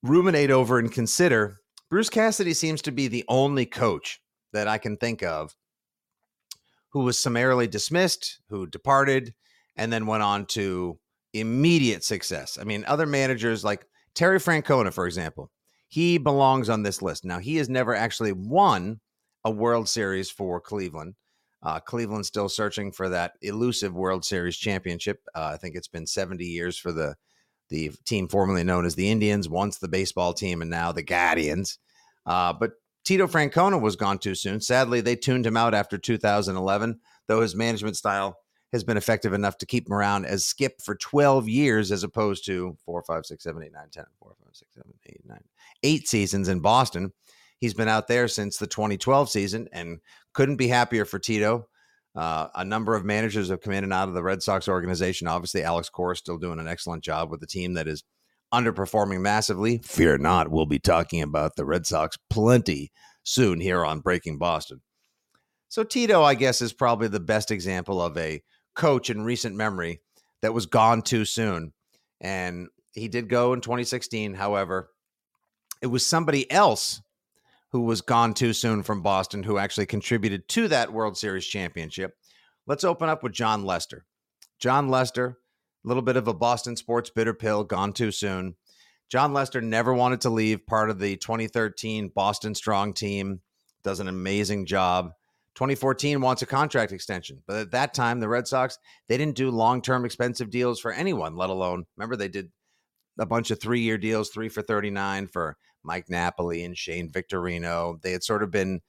ruminate 0.02 0.50
over 0.50 0.78
and 0.78 0.92
consider, 0.92 1.60
Bruce 1.90 2.10
Cassidy 2.10 2.54
seems 2.54 2.82
to 2.82 2.92
be 2.92 3.08
the 3.08 3.24
only 3.28 3.66
coach 3.66 4.20
that 4.52 4.68
I 4.68 4.78
can 4.78 4.96
think 4.96 5.22
of 5.22 5.54
who 6.90 7.00
was 7.00 7.18
summarily 7.18 7.66
dismissed, 7.66 8.40
who 8.48 8.66
departed, 8.66 9.34
and 9.76 9.92
then 9.92 10.06
went 10.06 10.22
on 10.22 10.46
to 10.46 10.98
immediate 11.34 12.02
success. 12.02 12.58
I 12.60 12.64
mean, 12.64 12.84
other 12.86 13.06
managers 13.06 13.64
like 13.64 13.86
Terry 14.14 14.38
Francona, 14.38 14.92
for 14.92 15.06
example, 15.06 15.50
he 15.88 16.18
belongs 16.18 16.68
on 16.68 16.82
this 16.82 17.02
list. 17.02 17.24
Now, 17.24 17.38
he 17.38 17.56
has 17.56 17.68
never 17.68 17.94
actually 17.94 18.32
won 18.32 19.00
a 19.44 19.50
World 19.50 19.88
Series 19.88 20.30
for 20.30 20.60
Cleveland. 20.60 21.14
Uh, 21.62 21.80
Cleveland's 21.80 22.28
still 22.28 22.48
searching 22.48 22.92
for 22.92 23.08
that 23.08 23.32
elusive 23.42 23.94
World 23.94 24.24
Series 24.24 24.56
championship. 24.56 25.20
Uh, 25.34 25.50
I 25.54 25.56
think 25.56 25.76
it's 25.76 25.88
been 25.88 26.06
70 26.06 26.44
years 26.44 26.78
for 26.78 26.92
the 26.92 27.16
the 27.68 27.90
team 28.04 28.28
formerly 28.28 28.64
known 28.64 28.84
as 28.84 28.94
the 28.94 29.10
Indians, 29.10 29.48
once 29.48 29.78
the 29.78 29.88
baseball 29.88 30.32
team, 30.32 30.62
and 30.62 30.70
now 30.70 30.92
the 30.92 31.02
Guardians. 31.02 31.78
Uh, 32.26 32.52
but 32.52 32.72
Tito 33.04 33.26
Francona 33.26 33.80
was 33.80 33.96
gone 33.96 34.18
too 34.18 34.34
soon. 34.34 34.60
Sadly, 34.60 35.00
they 35.00 35.16
tuned 35.16 35.46
him 35.46 35.56
out 35.56 35.74
after 35.74 35.96
2011. 35.98 37.00
though 37.26 37.40
his 37.40 37.54
management 37.54 37.96
style 37.96 38.38
has 38.72 38.84
been 38.84 38.96
effective 38.96 39.32
enough 39.32 39.56
to 39.58 39.66
keep 39.66 39.86
him 39.86 39.94
around 39.94 40.26
as 40.26 40.44
skip 40.44 40.80
for 40.82 40.94
12 40.94 41.48
years 41.48 41.90
as 41.90 42.02
opposed 42.02 42.44
to 42.46 42.76
4, 42.84 43.02
5, 43.02 43.26
6, 43.26 43.42
7, 43.42 43.62
8, 43.62 43.72
9, 43.72 43.82
10, 43.90 44.04
4, 44.20 44.34
5, 44.44 44.56
6, 44.56 44.74
7, 44.74 44.94
8, 45.06 45.20
9, 45.26 45.44
8 45.82 46.08
seasons 46.08 46.48
in 46.48 46.60
Boston. 46.60 47.12
He's 47.58 47.74
been 47.74 47.88
out 47.88 48.08
there 48.08 48.28
since 48.28 48.58
the 48.58 48.66
2012 48.66 49.30
season 49.30 49.68
and 49.72 50.00
couldn't 50.32 50.56
be 50.56 50.68
happier 50.68 51.04
for 51.04 51.18
Tito. 51.18 51.68
Uh, 52.18 52.48
a 52.56 52.64
number 52.64 52.96
of 52.96 53.04
managers 53.04 53.48
have 53.48 53.60
come 53.60 53.72
in 53.72 53.84
and 53.84 53.92
out 53.92 54.08
of 54.08 54.14
the 54.14 54.24
Red 54.24 54.42
Sox 54.42 54.66
organization. 54.66 55.28
Obviously, 55.28 55.62
Alex 55.62 55.88
Cora 55.88 56.14
is 56.14 56.18
still 56.18 56.36
doing 56.36 56.58
an 56.58 56.66
excellent 56.66 57.04
job 57.04 57.30
with 57.30 57.38
the 57.38 57.46
team 57.46 57.74
that 57.74 57.86
is 57.86 58.02
underperforming 58.52 59.20
massively. 59.20 59.78
Fear 59.84 60.18
not, 60.18 60.50
we'll 60.50 60.66
be 60.66 60.80
talking 60.80 61.22
about 61.22 61.54
the 61.54 61.64
Red 61.64 61.86
Sox 61.86 62.18
plenty 62.28 62.90
soon 63.22 63.60
here 63.60 63.84
on 63.84 64.00
Breaking 64.00 64.36
Boston. 64.36 64.80
So, 65.68 65.84
Tito, 65.84 66.24
I 66.24 66.34
guess, 66.34 66.60
is 66.60 66.72
probably 66.72 67.06
the 67.06 67.20
best 67.20 67.52
example 67.52 68.02
of 68.02 68.18
a 68.18 68.42
coach 68.74 69.10
in 69.10 69.22
recent 69.22 69.54
memory 69.54 70.00
that 70.42 70.52
was 70.52 70.66
gone 70.66 71.02
too 71.02 71.24
soon. 71.24 71.72
And 72.20 72.66
he 72.94 73.06
did 73.06 73.28
go 73.28 73.52
in 73.52 73.60
2016. 73.60 74.34
However, 74.34 74.90
it 75.80 75.86
was 75.86 76.04
somebody 76.04 76.50
else 76.50 77.00
who 77.70 77.82
was 77.82 78.00
gone 78.00 78.34
too 78.34 78.52
soon 78.52 78.82
from 78.82 79.02
Boston 79.02 79.42
who 79.42 79.58
actually 79.58 79.86
contributed 79.86 80.48
to 80.48 80.68
that 80.68 80.92
World 80.92 81.16
Series 81.16 81.46
championship. 81.46 82.16
Let's 82.66 82.84
open 82.84 83.08
up 83.08 83.22
with 83.22 83.32
Jon 83.32 83.64
Lester. 83.64 84.04
Jon 84.58 84.88
Lester, 84.88 85.38
a 85.84 85.88
little 85.88 86.02
bit 86.02 86.16
of 86.16 86.28
a 86.28 86.34
Boston 86.34 86.76
sports 86.76 87.10
bitter 87.10 87.34
pill, 87.34 87.64
gone 87.64 87.92
too 87.92 88.10
soon. 88.10 88.56
Jon 89.08 89.32
Lester 89.32 89.60
never 89.60 89.94
wanted 89.94 90.20
to 90.22 90.30
leave, 90.30 90.66
part 90.66 90.90
of 90.90 90.98
the 90.98 91.16
2013 91.16 92.12
Boston 92.14 92.54
Strong 92.54 92.94
team, 92.94 93.40
does 93.82 94.00
an 94.00 94.08
amazing 94.08 94.66
job. 94.66 95.12
2014 95.54 96.20
wants 96.20 96.42
a 96.42 96.46
contract 96.46 96.92
extension. 96.92 97.42
But 97.46 97.56
at 97.56 97.70
that 97.72 97.94
time, 97.94 98.20
the 98.20 98.28
Red 98.28 98.46
Sox, 98.46 98.78
they 99.08 99.16
didn't 99.16 99.36
do 99.36 99.50
long 99.50 99.82
term 99.82 100.04
expensive 100.04 100.50
deals 100.50 100.78
for 100.78 100.92
anyone, 100.92 101.36
let 101.36 101.50
alone, 101.50 101.86
remember, 101.96 102.16
they 102.16 102.28
did 102.28 102.50
a 103.18 103.26
bunch 103.26 103.50
of 103.50 103.60
three 103.60 103.80
year 103.80 103.98
deals, 103.98 104.30
three 104.30 104.48
for 104.48 104.62
39 104.62 105.26
for 105.28 105.56
Mike 105.82 106.08
Napoli 106.08 106.64
and 106.64 106.76
Shane 106.76 107.10
Victorino. 107.10 108.00
They 108.02 108.12
had 108.12 108.22
sort 108.22 108.42
of 108.42 108.50
been 108.50 108.80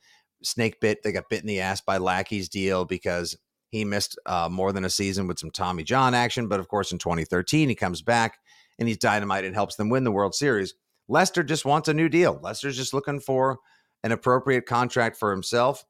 snake 0.44 0.80
bit. 0.80 1.04
They 1.04 1.12
got 1.12 1.30
bit 1.30 1.42
in 1.42 1.48
the 1.48 1.62
ass 1.62 1.82
by 1.82 1.98
Lackey's 1.98 2.50
deal 2.50 2.86
because 2.86 3.38
he 3.70 3.86
missed 3.86 4.18
uh, 4.26 4.50
more 4.50 4.72
than 4.72 4.86
a 4.86 4.90
season 4.90 5.28
with 5.28 5.40
some 5.40 5.52
Tommy 5.52 5.84
John 5.84 6.14
action. 6.14 6.48
But 6.48 6.60
of 6.60 6.68
course, 6.68 6.92
in 6.92 6.98
2013, 6.98 7.70
he 7.70 7.76
comes 7.76 8.02
back 8.02 8.40
and 8.78 8.88
he's 8.88 8.98
dynamite 8.98 9.46
and 9.46 9.54
helps 9.54 9.76
them 9.76 9.90
win 9.90 10.04
the 10.04 10.12
World 10.12 10.34
Series. 10.34 10.74
Lester 11.08 11.44
just 11.44 11.66
wants 11.66 11.88
a 11.88 11.94
new 11.94 12.10
deal. 12.10 12.40
Lester's 12.42 12.78
just 12.78 12.94
looking 12.94 13.20
for 13.20 13.60
an 14.04 14.12
appropriate 14.12 14.66
contract 14.66 15.18
for 15.18 15.32
himself. 15.32 15.84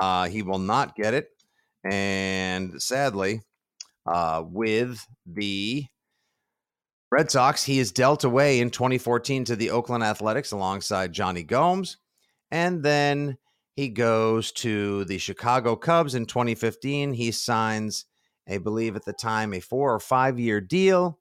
Uh, 0.00 0.28
he 0.28 0.42
will 0.42 0.58
not 0.58 0.96
get 0.96 1.14
it. 1.14 1.28
And 1.84 2.80
sadly, 2.80 3.42
uh, 4.06 4.42
with 4.46 5.04
the 5.26 5.84
Red 7.10 7.30
Sox, 7.30 7.64
he 7.64 7.80
is 7.80 7.90
dealt 7.90 8.22
away 8.22 8.60
in 8.60 8.70
2014 8.70 9.44
to 9.46 9.56
the 9.56 9.70
Oakland 9.70 10.04
Athletics 10.04 10.52
alongside 10.52 11.12
Jonny 11.12 11.42
Gomes. 11.42 11.96
And 12.52 12.82
then 12.84 13.36
he 13.74 13.88
goes 13.88 14.52
to 14.52 15.04
the 15.06 15.18
Chicago 15.18 15.74
Cubs 15.74 16.14
in 16.14 16.26
2015. 16.26 17.12
He 17.12 17.32
signs, 17.32 18.04
I 18.48 18.58
believe 18.58 18.94
at 18.94 19.04
the 19.04 19.12
time, 19.12 19.54
a 19.54 19.60
four 19.60 19.92
or 19.92 19.98
five 19.98 20.38
year 20.38 20.60
deal. 20.60 21.18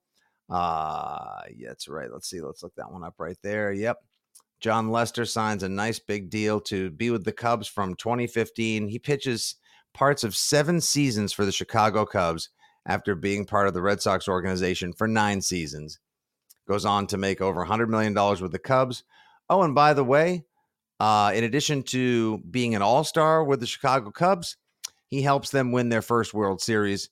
Uh, 0.47 1.41
yeah, 1.55 1.69
that's 1.69 1.87
right. 1.87 2.11
Let's 2.11 2.29
see. 2.29 2.41
Let's 2.41 2.61
look 2.61 2.75
that 2.75 2.91
one 2.91 3.03
up 3.03 3.15
right 3.17 3.37
there. 3.41 3.71
Yep. 3.71 3.97
Jon 4.59 4.89
Lester 4.89 5.25
signs 5.25 5.63
a 5.63 5.69
nice 5.69 5.99
big 5.99 6.29
deal 6.29 6.59
to 6.61 6.91
be 6.91 7.09
with 7.09 7.23
the 7.23 7.31
Cubs 7.31 7.67
from 7.67 7.95
2015. 7.95 8.89
He 8.89 8.99
pitches 8.99 9.55
parts 9.93 10.23
of 10.23 10.35
seven 10.35 10.81
seasons 10.81 11.33
for 11.33 11.45
the 11.45 11.51
Chicago 11.51 12.05
Cubs 12.05 12.49
after 12.89 13.13
being 13.13 13.45
part 13.45 13.67
of 13.67 13.75
the 13.75 13.81
Red 13.83 14.01
Sox 14.01 14.27
organization 14.27 14.93
for 14.93 15.07
nine 15.07 15.41
seasons. 15.41 15.99
Goes 16.67 16.85
on 16.85 17.05
to 17.07 17.17
make 17.17 17.39
over 17.39 17.63
$100 17.63 17.87
million 17.87 18.13
with 18.41 18.51
the 18.51 18.59
Cubs. 18.59 19.03
Oh, 19.47 19.61
and 19.61 19.75
by 19.75 19.93
the 19.93 20.03
way, 20.03 20.43
uh, 20.99 21.31
in 21.35 21.43
addition 21.43 21.83
to 21.83 22.39
being 22.49 22.73
an 22.73 22.81
all 22.81 23.03
star 23.03 23.43
with 23.43 23.59
the 23.59 23.67
Chicago 23.67 24.09
Cubs, 24.09 24.57
he 25.07 25.21
helps 25.21 25.51
them 25.51 25.71
win 25.71 25.89
their 25.89 26.01
first 26.01 26.33
World 26.33 26.61
Series 26.61 27.09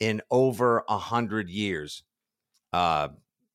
in 0.00 0.20
over 0.32 0.80
a 0.88 0.94
100 0.94 1.48
years. 1.48 2.02
Uh, 2.72 3.08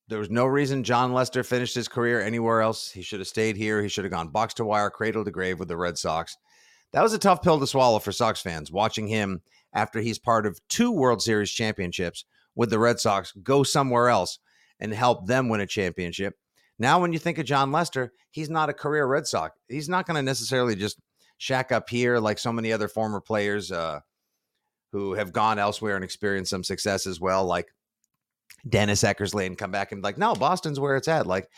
there 0.07 0.19
was 0.19 0.29
no 0.29 0.45
reason 0.45 0.83
Jon 0.83 1.13
Lester 1.13 1.43
finished 1.43 1.75
his 1.75 1.89
career 1.89 2.21
anywhere 2.21 2.61
else. 2.61 2.89
He 2.89 3.01
should 3.01 3.19
have 3.19 3.27
stayed 3.27 3.57
here. 3.57 3.81
He 3.81 3.89
should 3.89 4.05
have 4.05 4.13
gone 4.13 4.29
box 4.29 4.53
to 4.55 4.65
wire, 4.65 4.89
cradle 4.89 5.25
to 5.25 5.31
grave 5.31 5.59
with 5.59 5.67
the 5.67 5.77
Red 5.77 5.97
Sox. 5.97 6.37
That 6.93 7.01
was 7.01 7.13
a 7.13 7.19
tough 7.19 7.41
pill 7.41 7.59
to 7.59 7.67
swallow 7.67 7.99
for 7.99 8.13
Sox 8.13 8.39
fans 8.39 8.71
watching 8.71 9.07
him 9.07 9.41
after 9.75 9.99
he's 9.99 10.17
part 10.17 10.45
of 10.45 10.59
two 10.69 10.91
World 10.91 11.21
Series 11.21 11.51
championships 11.51 12.25
with 12.55 12.69
the 12.69 12.79
Red 12.79 12.99
Sox 12.99 13.33
go 13.43 13.61
somewhere 13.61 14.09
else 14.09 14.39
and 14.79 14.93
help 14.93 15.27
them 15.27 15.49
win 15.49 15.61
a 15.61 15.67
championship. 15.67 16.35
Now, 16.79 16.99
when 16.99 17.13
you 17.13 17.19
think 17.19 17.37
of 17.37 17.45
Jon 17.45 17.71
Lester, 17.71 18.11
he's 18.31 18.49
not 18.49 18.69
a 18.69 18.73
career 18.73 19.05
Red 19.05 19.27
Sox. 19.27 19.57
He's 19.69 19.87
not 19.87 20.07
going 20.07 20.15
to 20.15 20.21
necessarily 20.21 20.75
just 20.75 20.99
shack 21.37 21.71
up 21.71 21.89
here 21.89 22.17
like 22.19 22.39
so 22.39 22.51
many 22.51 22.71
other 22.71 22.87
former 22.87 23.21
players 23.21 23.71
uh, 23.71 23.99
who 24.91 25.13
have 25.13 25.33
gone 25.33 25.59
elsewhere 25.59 25.95
and 25.95 26.03
experienced 26.03 26.49
some 26.49 26.63
success 26.63 27.05
as 27.07 27.19
well, 27.19 27.45
like 27.45 27.67
Dennis 28.67 29.03
Eckersley 29.03 29.45
and 29.45 29.57
come 29.57 29.71
back 29.71 29.91
and 29.91 30.03
like, 30.03 30.17
no, 30.17 30.33
Boston's 30.35 30.79
where 30.79 30.95
it's 30.95 31.07
at. 31.07 31.27
Like 31.27 31.49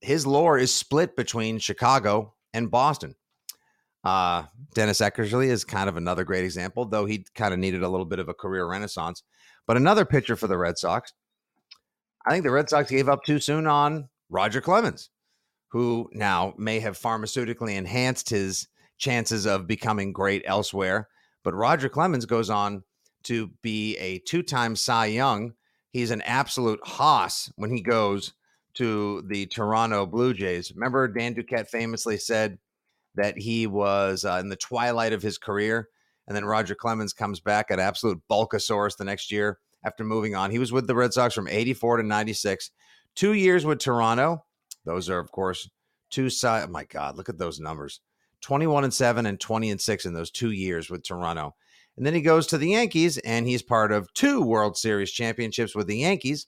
his 0.00 0.26
lore 0.26 0.58
is 0.58 0.74
split 0.74 1.16
between 1.16 1.58
Chicago 1.58 2.34
and 2.52 2.70
Boston. 2.70 3.14
Uh, 4.04 4.44
Dennis 4.74 5.00
Eckersley 5.00 5.46
is 5.46 5.64
kind 5.64 5.88
of 5.88 5.96
another 5.96 6.24
great 6.24 6.44
example, 6.44 6.84
though 6.84 7.06
he 7.06 7.24
kind 7.34 7.54
of 7.54 7.60
needed 7.60 7.82
a 7.82 7.88
little 7.88 8.06
bit 8.06 8.18
of 8.18 8.28
a 8.28 8.34
career 8.34 8.66
renaissance. 8.66 9.22
But 9.66 9.76
another 9.76 10.04
pitcher 10.04 10.36
for 10.36 10.46
the 10.46 10.58
Red 10.58 10.76
Sox. 10.76 11.12
I 12.26 12.30
think 12.30 12.44
the 12.44 12.50
Red 12.50 12.68
Sox 12.68 12.90
gave 12.90 13.08
up 13.08 13.24
too 13.24 13.38
soon 13.38 13.66
on 13.66 14.08
Roger 14.28 14.60
Clemens, 14.60 15.10
who 15.68 16.10
now 16.12 16.54
may 16.58 16.80
have 16.80 16.98
pharmaceutically 16.98 17.76
enhanced 17.76 18.28
his 18.28 18.68
chances 18.98 19.46
of 19.46 19.66
becoming 19.66 20.12
great 20.12 20.42
elsewhere. 20.44 21.08
But 21.42 21.54
Roger 21.54 21.88
Clemens 21.88 22.26
goes 22.26 22.50
on 22.50 22.84
to 23.24 23.50
be 23.62 23.96
a 23.98 24.18
two 24.20 24.42
time 24.42 24.76
Cy 24.76 25.06
Young 25.06 25.54
he's 25.94 26.10
an 26.10 26.20
absolute 26.22 26.80
hoss 26.84 27.50
when 27.56 27.70
he 27.70 27.80
goes 27.80 28.34
to 28.74 29.22
the 29.28 29.46
Toronto 29.46 30.04
Blue 30.04 30.34
Jays. 30.34 30.72
Remember, 30.74 31.08
Dan 31.08 31.34
Duquette 31.34 31.68
famously 31.68 32.18
said 32.18 32.58
that 33.14 33.38
he 33.38 33.66
was 33.66 34.24
uh, 34.24 34.38
in 34.40 34.48
the 34.48 34.56
twilight 34.56 35.12
of 35.12 35.22
his 35.22 35.38
career. 35.38 35.88
And 36.26 36.36
then 36.36 36.44
Roger 36.44 36.74
Clemens 36.74 37.12
comes 37.12 37.40
back 37.40 37.70
at 37.70 37.78
absolute 37.78 38.20
bulkosaurus 38.30 38.96
the 38.96 39.04
next 39.04 39.30
year 39.30 39.58
after 39.84 40.04
moving 40.04 40.34
on. 40.34 40.50
He 40.50 40.58
was 40.58 40.72
with 40.72 40.86
the 40.86 40.94
Red 40.94 41.12
Sox 41.12 41.34
from 41.34 41.48
84 41.48 41.98
to 41.98 42.02
96, 42.02 42.70
two 43.14 43.34
years 43.34 43.64
with 43.64 43.78
Toronto. 43.78 44.44
Those 44.84 45.10
are, 45.10 45.18
of 45.18 45.30
course, 45.30 45.68
two 46.10 46.30
side. 46.30 46.64
Oh 46.66 46.70
my 46.70 46.84
God, 46.84 47.16
look 47.16 47.28
at 47.28 47.38
those 47.38 47.60
numbers 47.60 48.00
21 48.40 48.84
and 48.84 48.94
7 48.94 49.26
and 49.26 49.40
20 49.40 49.70
and 49.70 49.80
6 49.80 50.06
in 50.06 50.14
those 50.14 50.30
two 50.30 50.50
years 50.50 50.90
with 50.90 51.02
Toronto. 51.02 51.54
And 51.96 52.04
then 52.04 52.14
he 52.14 52.20
goes 52.20 52.46
to 52.48 52.58
the 52.58 52.70
Yankees 52.70 53.18
and 53.18 53.46
he's 53.46 53.62
part 53.62 53.92
of 53.92 54.12
two 54.14 54.42
World 54.42 54.76
Series 54.76 55.10
championships 55.10 55.74
with 55.74 55.86
the 55.86 55.98
Yankees. 55.98 56.46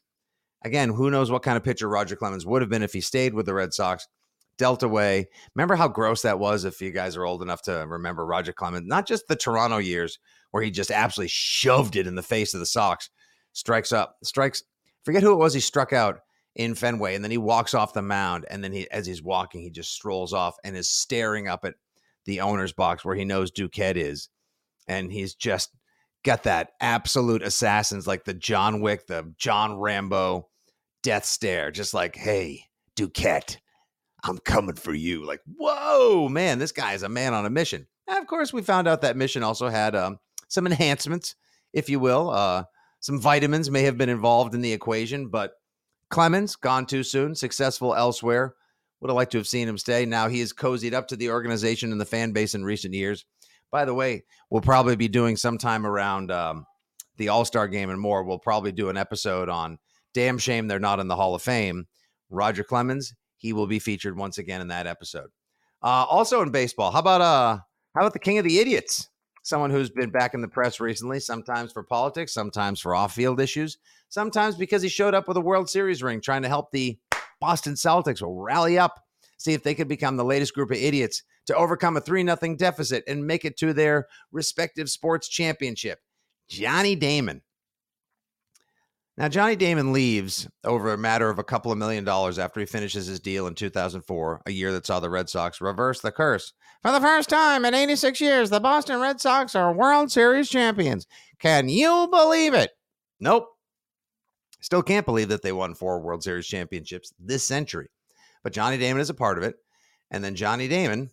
Again, 0.64 0.90
who 0.90 1.10
knows 1.10 1.30
what 1.30 1.42
kind 1.42 1.56
of 1.56 1.64
pitcher 1.64 1.88
Roger 1.88 2.16
Clemens 2.16 2.44
would 2.44 2.62
have 2.62 2.70
been 2.70 2.82
if 2.82 2.92
he 2.92 3.00
stayed 3.00 3.34
with 3.34 3.46
the 3.46 3.54
Red 3.54 3.72
Sox. 3.72 4.08
Delta 4.58 4.88
Way. 4.88 5.28
Remember 5.54 5.76
how 5.76 5.88
gross 5.88 6.22
that 6.22 6.38
was 6.38 6.64
if 6.64 6.80
you 6.80 6.90
guys 6.90 7.16
are 7.16 7.24
old 7.24 7.42
enough 7.42 7.62
to 7.62 7.84
remember 7.86 8.24
Roger 8.24 8.52
Clemens, 8.52 8.86
not 8.86 9.06
just 9.06 9.28
the 9.28 9.36
Toronto 9.36 9.78
years 9.78 10.18
where 10.50 10.62
he 10.62 10.70
just 10.70 10.90
absolutely 10.90 11.28
shoved 11.28 11.96
it 11.96 12.06
in 12.06 12.14
the 12.14 12.22
face 12.22 12.54
of 12.54 12.60
the 12.60 12.66
Sox. 12.66 13.10
Strikes 13.52 13.92
up, 13.92 14.16
strikes, 14.22 14.62
forget 15.04 15.22
who 15.22 15.32
it 15.32 15.38
was 15.38 15.54
he 15.54 15.60
struck 15.60 15.92
out 15.92 16.20
in 16.54 16.74
Fenway. 16.74 17.14
And 17.14 17.24
then 17.24 17.30
he 17.30 17.38
walks 17.38 17.74
off 17.74 17.92
the 17.92 18.02
mound. 18.02 18.46
And 18.50 18.62
then 18.62 18.72
he, 18.72 18.90
as 18.90 19.06
he's 19.06 19.22
walking, 19.22 19.62
he 19.62 19.70
just 19.70 19.92
strolls 19.92 20.32
off 20.32 20.56
and 20.64 20.76
is 20.76 20.90
staring 20.90 21.48
up 21.48 21.64
at 21.64 21.74
the 22.24 22.40
owner's 22.40 22.72
box 22.72 23.04
where 23.04 23.14
he 23.14 23.24
knows 23.24 23.50
Duquette 23.50 23.96
is 23.96 24.28
and 24.88 25.12
he's 25.12 25.34
just 25.34 25.70
got 26.24 26.42
that 26.44 26.72
absolute 26.80 27.42
assassins 27.42 28.06
like 28.06 28.24
the 28.24 28.34
John 28.34 28.80
Wick, 28.80 29.06
the 29.06 29.32
John 29.38 29.78
Rambo 29.78 30.48
death 31.02 31.24
stare, 31.24 31.70
just 31.70 31.94
like, 31.94 32.16
hey, 32.16 32.64
Duquette, 32.96 33.58
I'm 34.26 34.38
coming 34.38 34.74
for 34.74 34.94
you. 34.94 35.24
Like, 35.24 35.40
whoa, 35.56 36.28
man, 36.28 36.58
this 36.58 36.72
guy 36.72 36.94
is 36.94 37.02
a 37.02 37.08
man 37.08 37.34
on 37.34 37.46
a 37.46 37.50
mission. 37.50 37.86
And 38.08 38.18
of 38.18 38.26
course, 38.26 38.52
we 38.52 38.62
found 38.62 38.88
out 38.88 39.02
that 39.02 39.16
mission 39.16 39.42
also 39.42 39.68
had 39.68 39.94
um, 39.94 40.18
some 40.48 40.66
enhancements, 40.66 41.34
if 41.72 41.88
you 41.88 42.00
will. 42.00 42.30
Uh, 42.30 42.64
some 43.00 43.20
vitamins 43.20 43.70
may 43.70 43.82
have 43.82 43.98
been 43.98 44.08
involved 44.08 44.54
in 44.54 44.62
the 44.62 44.72
equation, 44.72 45.28
but 45.28 45.52
Clemens, 46.10 46.56
gone 46.56 46.86
too 46.86 47.02
soon, 47.02 47.34
successful 47.34 47.94
elsewhere. 47.94 48.54
Would 49.00 49.10
have 49.10 49.16
liked 49.16 49.32
to 49.32 49.38
have 49.38 49.46
seen 49.46 49.68
him 49.68 49.76
stay. 49.76 50.06
Now 50.06 50.28
he 50.28 50.40
has 50.40 50.52
cozied 50.52 50.94
up 50.94 51.08
to 51.08 51.16
the 51.16 51.30
organization 51.30 51.92
and 51.92 52.00
the 52.00 52.06
fan 52.06 52.32
base 52.32 52.54
in 52.54 52.64
recent 52.64 52.94
years. 52.94 53.26
By 53.70 53.84
the 53.84 53.94
way, 53.94 54.24
we'll 54.48 54.62
probably 54.62 54.96
be 54.96 55.08
doing 55.08 55.36
sometime 55.36 55.86
around 55.86 56.30
um, 56.30 56.64
the 57.16 57.28
All 57.28 57.44
Star 57.44 57.68
game 57.68 57.90
and 57.90 58.00
more. 58.00 58.24
We'll 58.24 58.38
probably 58.38 58.72
do 58.72 58.88
an 58.88 58.96
episode 58.96 59.48
on 59.48 59.78
damn 60.14 60.38
shame 60.38 60.66
they're 60.66 60.78
not 60.78 61.00
in 61.00 61.08
the 61.08 61.16
Hall 61.16 61.34
of 61.34 61.42
Fame. 61.42 61.86
Roger 62.30 62.64
Clemens, 62.64 63.14
he 63.36 63.52
will 63.52 63.66
be 63.66 63.78
featured 63.78 64.16
once 64.16 64.38
again 64.38 64.60
in 64.60 64.68
that 64.68 64.86
episode. 64.86 65.30
Uh, 65.82 66.06
also 66.08 66.42
in 66.42 66.50
baseball, 66.50 66.90
how 66.90 67.00
about 67.00 67.20
uh, 67.20 67.58
how 67.94 68.00
about 68.00 68.12
the 68.12 68.18
King 68.18 68.38
of 68.38 68.44
the 68.44 68.58
Idiots? 68.58 69.08
someone 69.46 69.70
who's 69.70 69.90
been 69.90 70.10
back 70.10 70.34
in 70.34 70.40
the 70.40 70.48
press 70.48 70.80
recently, 70.80 71.20
sometimes 71.20 71.70
for 71.72 71.84
politics, 71.84 72.34
sometimes 72.34 72.80
for 72.80 72.96
off 72.96 73.14
field 73.14 73.40
issues, 73.40 73.78
sometimes 74.08 74.56
because 74.56 74.82
he 74.82 74.88
showed 74.88 75.14
up 75.14 75.28
with 75.28 75.36
a 75.36 75.40
World 75.40 75.70
Series 75.70 76.02
ring 76.02 76.20
trying 76.20 76.42
to 76.42 76.48
help 76.48 76.72
the 76.72 76.98
Boston 77.40 77.74
Celtics 77.74 78.20
rally 78.24 78.76
up, 78.76 79.00
see 79.38 79.52
if 79.52 79.62
they 79.62 79.74
could 79.74 79.86
become 79.86 80.16
the 80.16 80.24
latest 80.24 80.52
group 80.52 80.72
of 80.72 80.76
idiots 80.76 81.22
to 81.46 81.54
overcome 81.54 81.96
a 81.96 82.00
3 82.00 82.24
0 82.24 82.56
deficit 82.56 83.04
and 83.06 83.24
make 83.24 83.44
it 83.44 83.56
to 83.58 83.72
their 83.72 84.08
respective 84.32 84.90
sports 84.90 85.28
championship. 85.28 86.00
Johnny 86.48 86.96
Damon. 86.96 87.42
Now, 89.18 89.28
Johnny 89.28 89.56
Damon 89.56 89.94
leaves 89.94 90.46
over 90.62 90.92
a 90.92 90.98
matter 90.98 91.30
of 91.30 91.38
a 91.38 91.44
couple 91.44 91.72
of 91.72 91.78
million 91.78 92.04
dollars 92.04 92.38
after 92.38 92.60
he 92.60 92.66
finishes 92.66 93.06
his 93.06 93.18
deal 93.18 93.46
in 93.46 93.54
2004, 93.54 94.42
a 94.44 94.50
year 94.50 94.72
that 94.72 94.84
saw 94.84 95.00
the 95.00 95.08
Red 95.08 95.30
Sox 95.30 95.60
reverse 95.62 96.00
the 96.00 96.12
curse. 96.12 96.52
For 96.82 96.92
the 96.92 97.00
first 97.00 97.30
time 97.30 97.64
in 97.64 97.72
86 97.72 98.20
years, 98.20 98.50
the 98.50 98.60
Boston 98.60 99.00
Red 99.00 99.18
Sox 99.18 99.54
are 99.54 99.72
World 99.72 100.12
Series 100.12 100.50
champions. 100.50 101.06
Can 101.38 101.70
you 101.70 102.08
believe 102.10 102.52
it? 102.52 102.72
Nope. 103.18 103.48
Still 104.60 104.82
can't 104.82 105.06
believe 105.06 105.28
that 105.28 105.40
they 105.40 105.52
won 105.52 105.74
four 105.74 106.00
World 106.00 106.22
Series 106.22 106.46
championships 106.46 107.14
this 107.18 107.42
century. 107.42 107.88
But 108.42 108.52
Johnny 108.52 108.76
Damon 108.76 109.00
is 109.00 109.10
a 109.10 109.14
part 109.14 109.38
of 109.38 109.44
it. 109.44 109.56
And 110.10 110.22
then 110.22 110.34
Johnny 110.34 110.68
Damon 110.68 111.10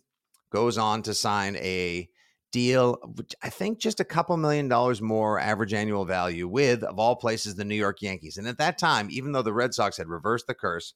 goes 0.50 0.76
on 0.76 1.02
to 1.02 1.14
sign 1.14 1.56
a 1.56 2.08
deal, 2.54 3.00
which 3.16 3.34
I 3.42 3.50
think 3.50 3.80
just 3.80 3.98
a 3.98 4.04
couple 4.04 4.36
million 4.36 4.68
dollars 4.68 5.02
more 5.02 5.40
average 5.40 5.74
annual 5.74 6.04
value 6.04 6.46
with, 6.46 6.84
of 6.84 7.00
all 7.00 7.16
places, 7.16 7.56
the 7.56 7.64
New 7.64 7.74
York 7.74 8.00
Yankees. 8.00 8.36
And 8.36 8.46
at 8.46 8.58
that 8.58 8.78
time, 8.78 9.08
even 9.10 9.32
though 9.32 9.42
the 9.42 9.52
Red 9.52 9.74
Sox 9.74 9.96
had 9.96 10.06
reversed 10.06 10.46
the 10.46 10.54
curse 10.54 10.94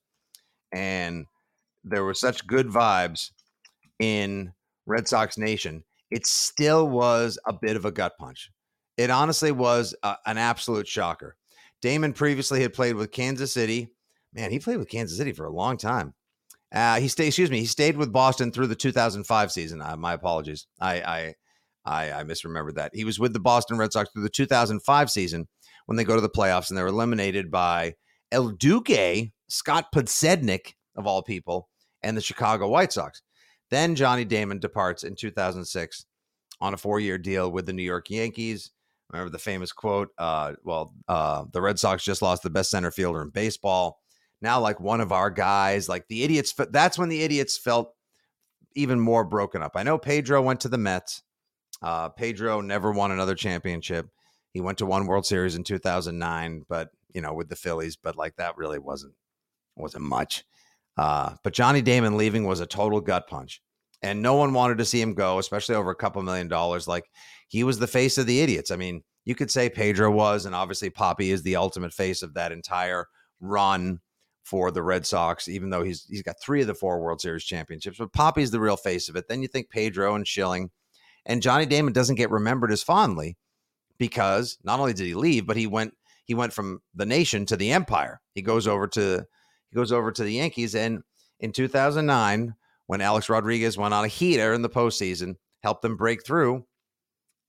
and 0.72 1.26
there 1.82 2.04
were 2.04 2.14
such 2.14 2.46
good 2.46 2.68
vibes 2.68 3.32
in 3.98 4.52
Red 4.86 5.08
Sox 5.08 5.36
Nation, 5.36 5.82
it 6.12 6.26
still 6.26 6.88
was 6.88 7.40
a 7.44 7.52
bit 7.52 7.74
of 7.74 7.84
a 7.84 7.90
gut 7.90 8.12
punch. 8.20 8.52
It 8.96 9.10
honestly 9.10 9.50
was 9.50 9.96
a, 10.04 10.14
an 10.26 10.38
absolute 10.38 10.86
shocker. 10.86 11.34
Damon 11.82 12.12
previously 12.12 12.62
had 12.62 12.72
played 12.72 12.94
with 12.94 13.10
Kansas 13.10 13.52
City. 13.52 13.90
Man, 14.32 14.52
he 14.52 14.60
played 14.60 14.78
with 14.78 14.88
Kansas 14.88 15.18
City 15.18 15.32
for 15.32 15.46
a 15.46 15.52
long 15.52 15.76
time. 15.76 16.14
Uh, 16.72 17.00
he 17.00 17.08
stayed. 17.08 17.28
Excuse 17.28 17.50
me. 17.50 17.58
He 17.58 17.66
stayed 17.66 17.96
with 17.96 18.12
Boston 18.12 18.52
through 18.52 18.68
the 18.68 18.76
2005 18.76 19.50
season. 19.50 19.80
Uh, 19.80 19.96
my 19.96 20.12
apologies. 20.12 20.68
I, 20.80 21.00
I 21.00 21.34
I, 21.88 22.20
I 22.20 22.24
misremembered 22.24 22.74
that. 22.74 22.94
He 22.94 23.04
was 23.04 23.18
with 23.18 23.32
the 23.32 23.40
Boston 23.40 23.78
Red 23.78 23.92
Sox 23.92 24.10
through 24.12 24.22
the 24.22 24.28
2005 24.28 25.10
season 25.10 25.48
when 25.86 25.96
they 25.96 26.04
go 26.04 26.14
to 26.14 26.20
the 26.20 26.28
playoffs 26.28 26.68
and 26.68 26.76
they're 26.76 26.86
eliminated 26.86 27.50
by 27.50 27.94
El 28.30 28.50
Duque, 28.50 29.30
Scott 29.48 29.86
Podsednik, 29.94 30.74
of 30.96 31.06
all 31.06 31.22
people, 31.22 31.68
and 32.02 32.16
the 32.16 32.20
Chicago 32.20 32.68
White 32.68 32.92
Sox. 32.92 33.22
Then 33.70 33.94
Johnny 33.94 34.24
Damon 34.24 34.58
departs 34.58 35.04
in 35.04 35.14
2006 35.14 36.04
on 36.60 36.74
a 36.74 36.76
four 36.76 37.00
year 37.00 37.18
deal 37.18 37.50
with 37.50 37.66
the 37.66 37.72
New 37.72 37.82
York 37.82 38.10
Yankees. 38.10 38.70
Remember 39.10 39.30
the 39.30 39.38
famous 39.38 39.72
quote? 39.72 40.10
Uh, 40.18 40.54
well, 40.64 40.92
uh, 41.06 41.44
the 41.52 41.62
Red 41.62 41.78
Sox 41.78 42.04
just 42.04 42.20
lost 42.20 42.42
the 42.42 42.50
best 42.50 42.70
center 42.70 42.90
fielder 42.90 43.22
in 43.22 43.30
baseball. 43.30 44.00
Now, 44.42 44.60
like 44.60 44.80
one 44.80 45.00
of 45.00 45.12
our 45.12 45.30
guys, 45.30 45.88
like 45.88 46.06
the 46.08 46.22
idiots, 46.22 46.54
that's 46.70 46.98
when 46.98 47.08
the 47.08 47.22
idiots 47.22 47.56
felt 47.56 47.94
even 48.74 49.00
more 49.00 49.24
broken 49.24 49.62
up. 49.62 49.72
I 49.74 49.82
know 49.82 49.98
Pedro 49.98 50.42
went 50.42 50.60
to 50.60 50.68
the 50.68 50.78
Mets. 50.78 51.22
Uh, 51.82 52.08
Pedro 52.08 52.60
never 52.60 52.90
won 52.92 53.10
another 53.10 53.34
championship. 53.34 54.08
He 54.52 54.60
went 54.60 54.78
to 54.78 54.86
one 54.86 55.06
World 55.06 55.26
Series 55.26 55.54
in 55.54 55.64
2009, 55.64 56.64
but 56.68 56.90
you 57.14 57.20
know, 57.20 57.34
with 57.34 57.48
the 57.48 57.56
Phillies, 57.56 57.96
but 57.96 58.16
like 58.16 58.36
that 58.36 58.56
really 58.56 58.78
wasn't 58.78 59.14
wasn't 59.76 60.04
much. 60.04 60.44
Uh, 60.96 61.34
but 61.44 61.52
Johnny 61.52 61.80
Damon 61.80 62.16
leaving 62.16 62.44
was 62.44 62.60
a 62.60 62.66
total 62.66 63.00
gut 63.00 63.28
punch, 63.28 63.62
and 64.02 64.20
no 64.20 64.34
one 64.34 64.52
wanted 64.52 64.78
to 64.78 64.84
see 64.84 65.00
him 65.00 65.14
go, 65.14 65.38
especially 65.38 65.74
over 65.74 65.90
a 65.90 65.96
couple 65.96 66.22
million 66.22 66.48
dollars. 66.48 66.88
Like 66.88 67.04
he 67.46 67.64
was 67.64 67.78
the 67.78 67.86
face 67.86 68.18
of 68.18 68.26
the 68.26 68.40
idiots. 68.40 68.70
I 68.70 68.76
mean, 68.76 69.02
you 69.24 69.34
could 69.34 69.50
say 69.50 69.68
Pedro 69.68 70.10
was, 70.10 70.46
and 70.46 70.54
obviously 70.54 70.90
Papi 70.90 71.32
is 71.32 71.42
the 71.42 71.56
ultimate 71.56 71.92
face 71.92 72.22
of 72.22 72.34
that 72.34 72.50
entire 72.52 73.06
run 73.40 74.00
for 74.42 74.70
the 74.70 74.82
Red 74.82 75.06
Sox, 75.06 75.46
even 75.48 75.70
though 75.70 75.82
he's 75.84 76.06
he's 76.08 76.22
got 76.22 76.40
three 76.40 76.62
of 76.62 76.66
the 76.66 76.74
four 76.74 77.00
World 77.00 77.20
Series 77.20 77.44
championships. 77.44 77.98
But 77.98 78.12
Papi's 78.12 78.50
the 78.50 78.60
real 78.60 78.76
face 78.76 79.08
of 79.08 79.16
it. 79.16 79.28
Then 79.28 79.42
you 79.42 79.48
think 79.48 79.70
Pedro 79.70 80.14
and 80.14 80.26
Schilling 80.26 80.70
and 81.28 81.42
Johnny 81.42 81.66
Damon 81.66 81.92
doesn't 81.92 82.16
get 82.16 82.30
remembered 82.30 82.72
as 82.72 82.82
fondly 82.82 83.36
because 83.98 84.58
not 84.64 84.80
only 84.80 84.94
did 84.94 85.06
he 85.06 85.14
leave, 85.14 85.46
but 85.46 85.56
he 85.56 85.66
went 85.66 85.94
he 86.24 86.34
went 86.34 86.52
from 86.52 86.80
the 86.94 87.06
nation 87.06 87.46
to 87.46 87.56
the 87.56 87.70
empire. 87.70 88.20
He 88.34 88.42
goes 88.42 88.66
over 88.66 88.88
to 88.88 89.24
he 89.70 89.76
goes 89.76 89.92
over 89.92 90.10
to 90.10 90.24
the 90.24 90.32
Yankees. 90.32 90.74
And 90.74 91.02
in 91.38 91.52
2009, 91.52 92.54
when 92.86 93.00
Alex 93.00 93.28
Rodriguez 93.28 93.76
went 93.76 93.94
on 93.94 94.04
a 94.04 94.08
heater 94.08 94.54
in 94.54 94.62
the 94.62 94.68
postseason, 94.68 95.34
helped 95.62 95.82
them 95.82 95.96
break 95.96 96.24
through, 96.24 96.64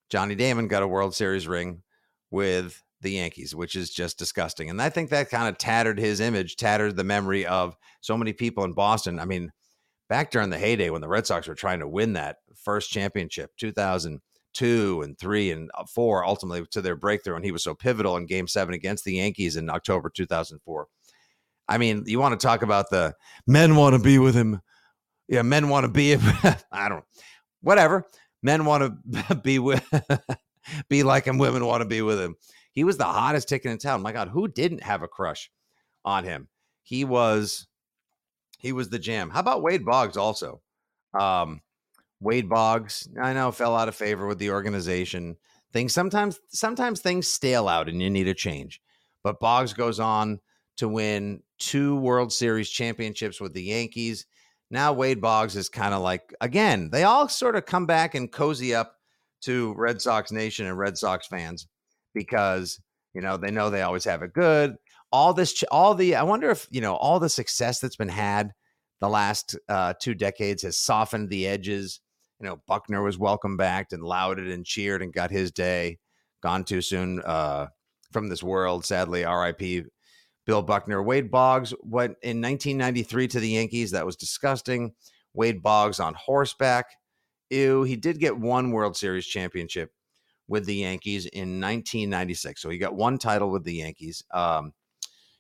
Johnny 0.09 0.35
Damon 0.35 0.67
got 0.67 0.83
a 0.83 0.87
World 0.87 1.15
Series 1.15 1.47
ring 1.47 1.83
with 2.31 2.83
the 3.01 3.11
Yankees, 3.11 3.55
which 3.55 3.75
is 3.75 3.89
just 3.89 4.19
disgusting. 4.19 4.69
And 4.69 4.81
I 4.81 4.89
think 4.89 5.09
that 5.09 5.29
kind 5.29 5.47
of 5.47 5.57
tattered 5.57 5.97
his 5.97 6.19
image, 6.19 6.57
tattered 6.57 6.97
the 6.97 7.03
memory 7.05 7.45
of 7.45 7.77
so 8.01 8.17
many 8.17 8.33
people 8.33 8.65
in 8.65 8.73
Boston. 8.73 9.19
I 9.19 9.25
mean, 9.25 9.51
back 10.09 10.31
during 10.31 10.49
the 10.49 10.57
heyday 10.57 10.89
when 10.89 11.01
the 11.01 11.07
Red 11.07 11.25
Sox 11.25 11.47
were 11.47 11.55
trying 11.55 11.79
to 11.79 11.87
win 11.87 12.13
that 12.13 12.37
first 12.55 12.91
championship, 12.91 13.51
2002 13.57 15.01
and 15.01 15.17
three 15.17 15.51
and 15.51 15.71
uh, 15.75 15.85
four, 15.85 16.25
ultimately 16.25 16.65
to 16.71 16.81
their 16.81 16.95
breakthrough. 16.95 17.35
And 17.35 17.45
he 17.45 17.51
was 17.51 17.63
so 17.63 17.75
pivotal 17.75 18.17
in 18.17 18.25
game 18.25 18.47
seven 18.47 18.73
against 18.73 19.05
the 19.05 19.13
Yankees 19.13 19.55
in 19.55 19.69
October 19.69 20.09
2004. 20.09 20.87
I 21.67 21.77
mean, 21.77 22.03
you 22.07 22.19
want 22.19 22.37
to 22.37 22.45
talk 22.45 22.63
about 22.63 22.89
the 22.89 23.13
men 23.45 23.75
want 23.75 23.95
to 23.95 24.01
be 24.01 24.17
with 24.17 24.35
him. 24.35 24.59
Yeah, 25.27 25.43
men 25.43 25.69
want 25.69 25.85
to 25.85 25.91
be, 25.91 26.15
I 26.71 26.89
don't, 26.89 27.05
whatever. 27.61 28.05
Men 28.41 28.65
want 28.65 28.95
to 29.29 29.35
be 29.43 29.59
with, 29.59 29.85
be 30.89 31.03
like 31.03 31.25
him. 31.25 31.37
Women 31.37 31.65
want 31.65 31.81
to 31.81 31.87
be 31.87 32.01
with 32.01 32.19
him. 32.19 32.35
He 32.71 32.83
was 32.83 32.97
the 32.97 33.03
hottest 33.03 33.47
ticket 33.47 33.71
in 33.71 33.77
town. 33.77 34.01
My 34.01 34.11
God, 34.11 34.29
who 34.29 34.47
didn't 34.47 34.81
have 34.81 35.03
a 35.03 35.07
crush 35.07 35.51
on 36.03 36.23
him? 36.23 36.47
He 36.81 37.05
was 37.05 37.67
he 38.59 38.73
was 38.73 38.89
the 38.89 38.99
jam. 38.99 39.29
How 39.29 39.39
about 39.39 39.63
Wade 39.63 39.85
Boggs 39.85 40.17
also? 40.17 40.61
Um, 41.19 41.61
Wade 42.19 42.49
Boggs, 42.49 43.07
I 43.19 43.33
know, 43.33 43.51
fell 43.51 43.75
out 43.75 43.87
of 43.87 43.95
favor 43.95 44.27
with 44.27 44.37
the 44.37 44.51
organization. 44.51 45.37
Things 45.71 45.93
sometimes 45.93 46.39
sometimes 46.49 46.99
things 46.99 47.27
stale 47.27 47.67
out 47.67 47.87
and 47.87 48.01
you 48.01 48.09
need 48.09 48.27
a 48.27 48.33
change. 48.33 48.81
But 49.23 49.39
Boggs 49.39 49.73
goes 49.73 49.99
on 49.99 50.39
to 50.77 50.87
win 50.89 51.41
two 51.57 51.95
World 51.97 52.33
Series 52.33 52.69
championships 52.69 53.39
with 53.39 53.53
the 53.53 53.63
Yankees. 53.63 54.25
Now 54.69 54.91
Wade 54.91 55.21
Boggs 55.21 55.55
is 55.55 55.69
kind 55.69 55.93
of 55.93 56.01
like 56.01 56.33
again, 56.41 56.89
they 56.91 57.03
all 57.03 57.29
sort 57.29 57.55
of 57.55 57.65
come 57.65 57.85
back 57.85 58.13
and 58.13 58.31
cozy 58.31 58.75
up 58.75 58.95
to 59.41 59.73
Red 59.77 60.01
Sox 60.01 60.31
Nation 60.31 60.65
and 60.65 60.77
Red 60.77 60.97
Sox 60.97 61.27
fans 61.27 61.67
because 62.13 62.81
you 63.13 63.21
know 63.21 63.37
they 63.37 63.51
know 63.51 63.69
they 63.69 63.83
always 63.83 64.03
have 64.03 64.21
it 64.21 64.33
good 64.33 64.75
all 65.11 65.33
this 65.33 65.63
all 65.71 65.95
the 65.95 66.15
i 66.15 66.23
wonder 66.23 66.49
if 66.49 66.67
you 66.69 66.81
know 66.81 66.95
all 66.95 67.19
the 67.19 67.29
success 67.29 67.79
that's 67.79 67.95
been 67.95 68.09
had 68.09 68.51
the 68.99 69.09
last 69.09 69.57
uh, 69.69 69.93
two 69.99 70.13
decades 70.13 70.63
has 70.63 70.77
softened 70.77 71.29
the 71.29 71.47
edges. 71.47 72.01
You 72.39 72.47
know 72.47 72.61
buckner 72.67 73.01
was 73.01 73.17
welcomed 73.17 73.57
back 73.57 73.87
and 73.91 74.03
lauded 74.03 74.49
and 74.49 74.65
cheered 74.65 75.01
and 75.01 75.13
got 75.13 75.31
his 75.31 75.51
day. 75.51 75.99
Gone 76.41 76.63
too 76.63 76.81
soon 76.81 77.21
uh, 77.21 77.67
from 78.11 78.29
this 78.29 78.43
world 78.43 78.85
sadly 78.85 79.25
rip 79.25 79.61
bill 80.45 80.61
buckner. 80.61 81.03
Wade 81.03 81.29
boggs 81.31 81.73
went 81.81 82.15
in 82.21 82.41
1993 82.41 83.27
to 83.27 83.39
the 83.39 83.49
yankees. 83.49 83.91
That 83.91 84.05
was 84.05 84.15
disgusting. 84.15 84.93
Wade 85.33 85.61
boggs 85.61 85.99
on 85.99 86.13
horseback. 86.13 86.85
Ew 87.49 87.83
he 87.83 87.95
did 87.95 88.19
get 88.19 88.37
one 88.37 88.71
world 88.71 88.95
series 88.95 89.25
championship 89.25 89.91
with 90.47 90.65
the 90.65 90.75
yankees 90.75 91.25
in 91.27 91.61
1996 91.61 92.59
so 92.61 92.69
he 92.69 92.77
got 92.77 92.95
one 92.95 93.17
title 93.17 93.49
with 93.49 93.63
the 93.63 93.75
yankees. 93.75 94.23
Um, 94.31 94.73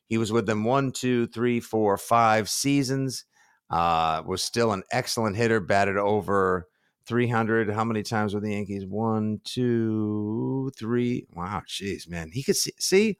he 0.09 0.17
was 0.17 0.31
with 0.31 0.47
them 0.47 0.63
one, 0.63 0.91
two, 0.91 1.27
three, 1.27 1.59
four, 1.59 1.97
five 1.97 2.49
seasons. 2.49 3.25
Uh, 3.69 4.23
was 4.25 4.43
still 4.43 4.73
an 4.73 4.81
excellent 4.91 5.37
hitter, 5.37 5.59
batted 5.59 5.95
over 5.95 6.67
300. 7.05 7.69
How 7.69 7.83
many 7.83 8.01
times 8.01 8.33
with 8.33 8.43
the 8.43 8.53
Yankees? 8.53 8.85
One, 8.85 9.39
two, 9.43 10.71
three. 10.75 11.27
Wow, 11.35 11.61
jeez, 11.67 12.09
man. 12.09 12.31
He 12.31 12.41
could 12.41 12.55
see, 12.55 12.73
see 12.79 13.19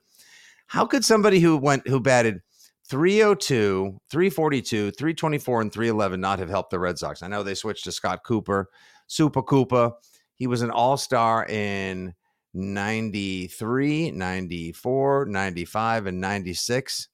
how 0.66 0.86
could 0.86 1.06
somebody 1.06 1.40
who 1.40 1.58
went 1.58 1.88
who 1.88 2.00
batted 2.00 2.42
302, 2.88 4.00
342, 4.10 4.92
324, 4.92 5.62
and 5.62 5.72
311 5.72 6.20
not 6.20 6.40
have 6.40 6.50
helped 6.50 6.72
the 6.72 6.80
Red 6.80 6.98
Sox? 6.98 7.22
I 7.22 7.28
know 7.28 7.44
they 7.44 7.54
switched 7.54 7.84
to 7.84 7.92
Scott 7.92 8.24
Cooper, 8.24 8.70
Super 9.06 9.44
Cooper. 9.44 9.92
He 10.34 10.48
was 10.48 10.64
an 10.64 10.72
all-star 10.72 11.46
in 11.48 12.16
93, 12.54 14.12
94, 14.12 15.26
95, 15.26 16.06
and 16.08 16.22
96. 16.22 17.08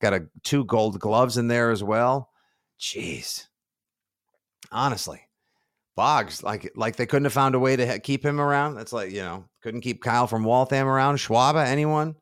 Got 0.00 0.14
a 0.14 0.26
two 0.42 0.64
gold 0.64 0.98
gloves 0.98 1.36
in 1.36 1.48
there 1.48 1.70
as 1.70 1.82
well. 1.82 2.30
Jeez. 2.80 3.46
Honestly. 4.72 5.20
Boggs, 5.96 6.42
like 6.42 6.70
like 6.76 6.96
they 6.96 7.04
couldn't 7.04 7.24
have 7.26 7.32
found 7.32 7.54
a 7.54 7.58
way 7.58 7.76
to 7.76 7.98
keep 7.98 8.24
him 8.24 8.40
around. 8.40 8.74
That's 8.74 8.92
like, 8.92 9.10
you 9.10 9.20
know, 9.20 9.44
couldn't 9.62 9.82
keep 9.82 10.02
Kyle 10.02 10.26
from 10.26 10.44
Waltham 10.44 10.86
around. 10.86 11.16
Schwaba, 11.16 11.66
anyone? 11.66 12.14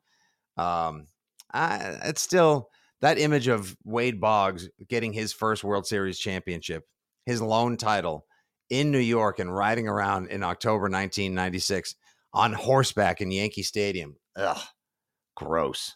Um, 0.57 1.07
I, 1.53 1.97
it's 2.03 2.21
still 2.21 2.69
that 3.01 3.17
image 3.17 3.47
of 3.47 3.77
Wade 3.85 4.19
Boggs 4.19 4.67
getting 4.89 5.13
his 5.13 5.31
first 5.31 5.63
World 5.63 5.87
Series 5.87 6.19
championship, 6.19 6.83
his 7.25 7.41
lone 7.41 7.77
title 7.77 8.25
in 8.69 8.91
New 8.91 8.99
York 8.99 9.39
and 9.39 9.53
riding 9.55 9.87
around 9.87 10.27
in 10.27 10.43
October 10.43 10.83
1996 10.83 11.95
on 12.33 12.53
horseback 12.53 13.21
in 13.21 13.31
Yankee 13.31 13.63
Stadium. 13.63 14.15
Ugh, 14.35 14.61
gross. 15.35 15.95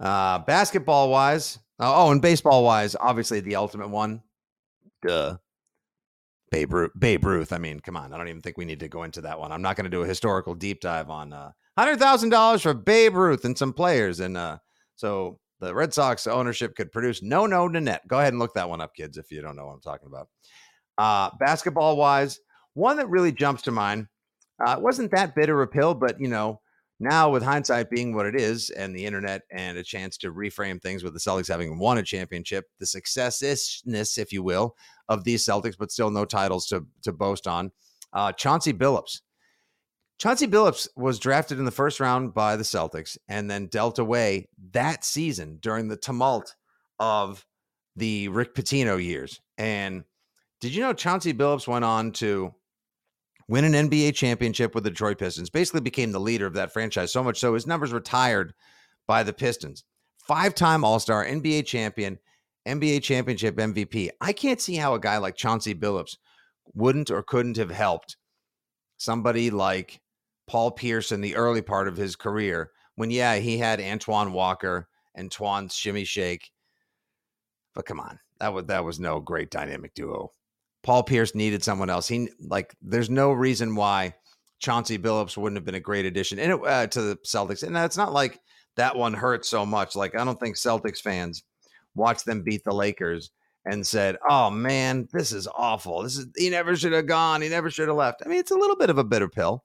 Uh, 0.00 0.38
basketball 0.40 1.10
wise, 1.10 1.58
oh, 1.80 2.10
and 2.10 2.22
baseball 2.22 2.64
wise, 2.64 2.94
obviously 2.98 3.40
the 3.40 3.56
ultimate 3.56 3.88
one. 3.88 4.22
Duh. 5.06 5.36
Babe 6.50 6.72
Ruth, 6.72 6.92
Babe 6.98 7.24
Ruth. 7.24 7.52
I 7.52 7.58
mean, 7.58 7.80
come 7.80 7.96
on. 7.96 8.12
I 8.12 8.16
don't 8.16 8.28
even 8.28 8.40
think 8.40 8.56
we 8.56 8.64
need 8.64 8.80
to 8.80 8.88
go 8.88 9.02
into 9.02 9.20
that 9.22 9.38
one. 9.38 9.52
I'm 9.52 9.62
not 9.62 9.76
going 9.76 9.84
to 9.84 9.90
do 9.90 10.02
a 10.02 10.06
historical 10.06 10.54
deep 10.54 10.80
dive 10.80 11.10
on 11.10 11.32
uh, 11.32 11.52
hundred 11.76 11.98
thousand 11.98 12.30
dollars 12.30 12.62
for 12.62 12.74
Babe 12.74 13.14
Ruth 13.14 13.44
and 13.44 13.56
some 13.56 13.72
players, 13.72 14.20
and 14.20 14.36
uh, 14.36 14.58
so 14.96 15.38
the 15.60 15.74
Red 15.74 15.92
Sox 15.92 16.26
ownership 16.26 16.74
could 16.74 16.90
produce 16.90 17.22
no 17.22 17.46
no 17.46 17.68
net. 17.68 18.06
Go 18.08 18.18
ahead 18.18 18.32
and 18.32 18.40
look 18.40 18.54
that 18.54 18.68
one 18.68 18.80
up, 18.80 18.94
kids, 18.94 19.18
if 19.18 19.30
you 19.30 19.42
don't 19.42 19.56
know 19.56 19.66
what 19.66 19.74
I'm 19.74 19.80
talking 19.80 20.08
about. 20.08 20.28
Uh, 20.96 21.30
basketball 21.38 21.96
wise, 21.96 22.40
one 22.74 22.96
that 22.96 23.08
really 23.08 23.32
jumps 23.32 23.62
to 23.62 23.70
mind. 23.70 24.06
Uh, 24.64 24.72
it 24.72 24.82
wasn't 24.82 25.10
that 25.12 25.34
bitter 25.34 25.62
a 25.62 25.66
pill, 25.66 25.94
but 25.94 26.20
you 26.20 26.28
know, 26.28 26.60
now 27.00 27.30
with 27.30 27.44
hindsight 27.44 27.90
being 27.90 28.14
what 28.14 28.26
it 28.26 28.34
is, 28.34 28.70
and 28.70 28.94
the 28.94 29.06
internet 29.06 29.42
and 29.52 29.78
a 29.78 29.84
chance 29.84 30.16
to 30.18 30.32
reframe 30.32 30.82
things 30.82 31.04
with 31.04 31.12
the 31.12 31.20
Celtics 31.20 31.48
having 31.48 31.78
won 31.78 31.98
a 31.98 32.02
championship, 32.02 32.66
the 32.80 32.86
successness, 32.86 34.18
if 34.18 34.32
you 34.32 34.42
will, 34.42 34.74
of 35.08 35.24
these 35.24 35.44
Celtics, 35.44 35.76
but 35.78 35.92
still 35.92 36.10
no 36.10 36.24
titles 36.24 36.66
to 36.68 36.86
to 37.02 37.12
boast 37.12 37.46
on. 37.46 37.70
Uh, 38.12 38.32
Chauncey 38.32 38.72
Billups. 38.72 39.20
Chauncey 40.18 40.48
Billups 40.48 40.88
was 40.96 41.20
drafted 41.20 41.60
in 41.60 41.64
the 41.64 41.70
first 41.70 42.00
round 42.00 42.34
by 42.34 42.56
the 42.56 42.64
Celtics 42.64 43.16
and 43.28 43.48
then 43.48 43.66
dealt 43.66 44.00
away 44.00 44.48
that 44.72 45.04
season 45.04 45.58
during 45.60 45.86
the 45.86 45.96
tumult 45.96 46.56
of 46.98 47.46
the 47.94 48.26
Rick 48.28 48.54
Pitino 48.54 49.02
years. 49.02 49.40
And 49.58 50.02
did 50.60 50.74
you 50.74 50.82
know 50.82 50.92
Chauncey 50.92 51.32
Billups 51.32 51.68
went 51.68 51.84
on 51.84 52.10
to 52.12 52.52
win 53.48 53.64
an 53.64 53.90
NBA 53.90 54.14
championship 54.14 54.74
with 54.74 54.84
the 54.84 54.90
Detroit 54.90 55.18
Pistons, 55.18 55.50
basically 55.50 55.80
became 55.80 56.12
the 56.12 56.20
leader 56.20 56.46
of 56.46 56.54
that 56.54 56.72
franchise, 56.72 57.12
so 57.12 57.24
much 57.24 57.40
so 57.40 57.54
his 57.54 57.66
numbers 57.66 57.92
were 57.92 57.98
retired 57.98 58.54
by 59.06 59.22
the 59.22 59.32
Pistons. 59.32 59.84
Five 60.18 60.54
time 60.54 60.84
All 60.84 61.00
Star, 61.00 61.24
NBA 61.24 61.64
champion, 61.66 62.18
NBA 62.66 63.02
championship 63.02 63.56
MVP. 63.56 64.10
I 64.20 64.32
can't 64.32 64.60
see 64.60 64.76
how 64.76 64.94
a 64.94 65.00
guy 65.00 65.16
like 65.16 65.36
Chauncey 65.36 65.74
Billups 65.74 66.16
wouldn't 66.74 67.10
or 67.10 67.22
couldn't 67.22 67.56
have 67.56 67.70
helped 67.70 68.16
somebody 68.98 69.50
like 69.50 70.00
Paul 70.46 70.70
Pierce 70.72 71.10
in 71.10 71.22
the 71.22 71.36
early 71.36 71.62
part 71.62 71.88
of 71.88 71.96
his 71.96 72.14
career 72.14 72.70
when, 72.96 73.10
yeah, 73.10 73.36
he 73.36 73.56
had 73.56 73.80
Antoine 73.80 74.32
Walker 74.32 74.88
and 75.14 75.30
Twan 75.30 75.72
Shimmy 75.72 76.04
Shake. 76.04 76.50
But 77.74 77.86
come 77.86 78.00
on, 78.00 78.18
that 78.40 78.52
was 78.52 78.66
that 78.66 78.84
was 78.84 79.00
no 79.00 79.20
great 79.20 79.50
dynamic 79.50 79.94
duo. 79.94 80.32
Paul 80.82 81.02
Pierce 81.02 81.34
needed 81.34 81.64
someone 81.64 81.90
else. 81.90 82.08
He 82.08 82.28
like 82.40 82.74
there's 82.80 83.10
no 83.10 83.32
reason 83.32 83.74
why 83.74 84.14
Chauncey 84.60 84.98
Billups 84.98 85.36
wouldn't 85.36 85.56
have 85.56 85.64
been 85.64 85.74
a 85.74 85.80
great 85.80 86.06
addition 86.06 86.38
and 86.38 86.52
it, 86.52 86.66
uh, 86.66 86.86
to 86.88 87.02
the 87.02 87.16
Celtics. 87.24 87.62
And 87.62 87.76
it's 87.76 87.96
not 87.96 88.12
like 88.12 88.40
that 88.76 88.96
one 88.96 89.14
hurt 89.14 89.44
so 89.44 89.66
much. 89.66 89.96
Like 89.96 90.14
I 90.18 90.24
don't 90.24 90.38
think 90.40 90.56
Celtics 90.56 91.00
fans 91.00 91.42
watched 91.94 92.24
them 92.24 92.42
beat 92.42 92.64
the 92.64 92.74
Lakers 92.74 93.30
and 93.64 93.86
said, 93.86 94.16
"Oh 94.28 94.50
man, 94.50 95.08
this 95.12 95.32
is 95.32 95.48
awful. 95.54 96.02
This 96.02 96.16
is 96.16 96.26
he 96.36 96.50
never 96.50 96.76
should 96.76 96.92
have 96.92 97.06
gone. 97.06 97.42
He 97.42 97.48
never 97.48 97.70
should 97.70 97.88
have 97.88 97.96
left." 97.96 98.22
I 98.24 98.28
mean, 98.28 98.38
it's 98.38 98.50
a 98.50 98.56
little 98.56 98.76
bit 98.76 98.90
of 98.90 98.98
a 98.98 99.04
bitter 99.04 99.28
pill 99.28 99.64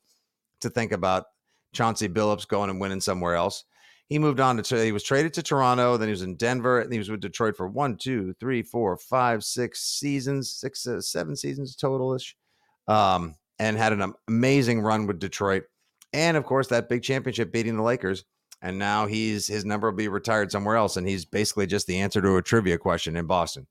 to 0.61 0.69
think 0.69 0.91
about 0.91 1.25
Chauncey 1.73 2.09
Billups 2.09 2.47
going 2.47 2.69
and 2.69 2.81
winning 2.81 3.01
somewhere 3.01 3.35
else. 3.35 3.63
He 4.09 4.19
moved 4.19 4.39
on 4.39 4.61
to 4.61 4.83
he 4.83 4.91
was 4.91 5.03
traded 5.03 5.33
to 5.33 5.43
Toronto, 5.43 5.97
then 5.97 6.07
he 6.07 6.13
was 6.13 6.21
in 6.21 6.35
Denver, 6.35 6.81
and 6.81 6.91
he 6.91 6.99
was 6.99 7.09
with 7.09 7.21
Detroit 7.21 7.57
for 7.57 7.67
one, 7.67 7.97
two, 7.97 8.33
three, 8.39 8.61
four, 8.61 8.97
five, 8.97 9.43
six 9.43 9.81
seasons, 9.81 10.51
six, 10.51 10.85
uh, 10.85 11.01
seven 11.01 11.35
seasons 11.35 11.75
totalish, 11.75 12.33
um, 12.87 13.35
and 13.59 13.77
had 13.77 13.93
an 13.93 14.13
amazing 14.27 14.81
run 14.81 15.07
with 15.07 15.19
Detroit, 15.19 15.63
and 16.11 16.37
of 16.37 16.45
course 16.45 16.67
that 16.67 16.89
big 16.89 17.01
championship 17.01 17.51
beating 17.51 17.77
the 17.77 17.83
Lakers. 17.83 18.25
And 18.61 18.79
now 18.79 19.07
he's 19.07 19.45
his 19.45 19.65
number 19.65 19.89
will 19.89 19.97
be 19.97 20.07
retired 20.07 20.51
somewhere 20.51 20.77
else, 20.77 20.95
and 20.95 21.07
he's 21.07 21.25
basically 21.25 21.67
just 21.67 21.85
the 21.85 21.99
answer 21.99 22.21
to 22.21 22.37
a 22.37 22.41
trivia 22.41 22.77
question 22.77 23.17
in 23.17 23.25
Boston. 23.25 23.67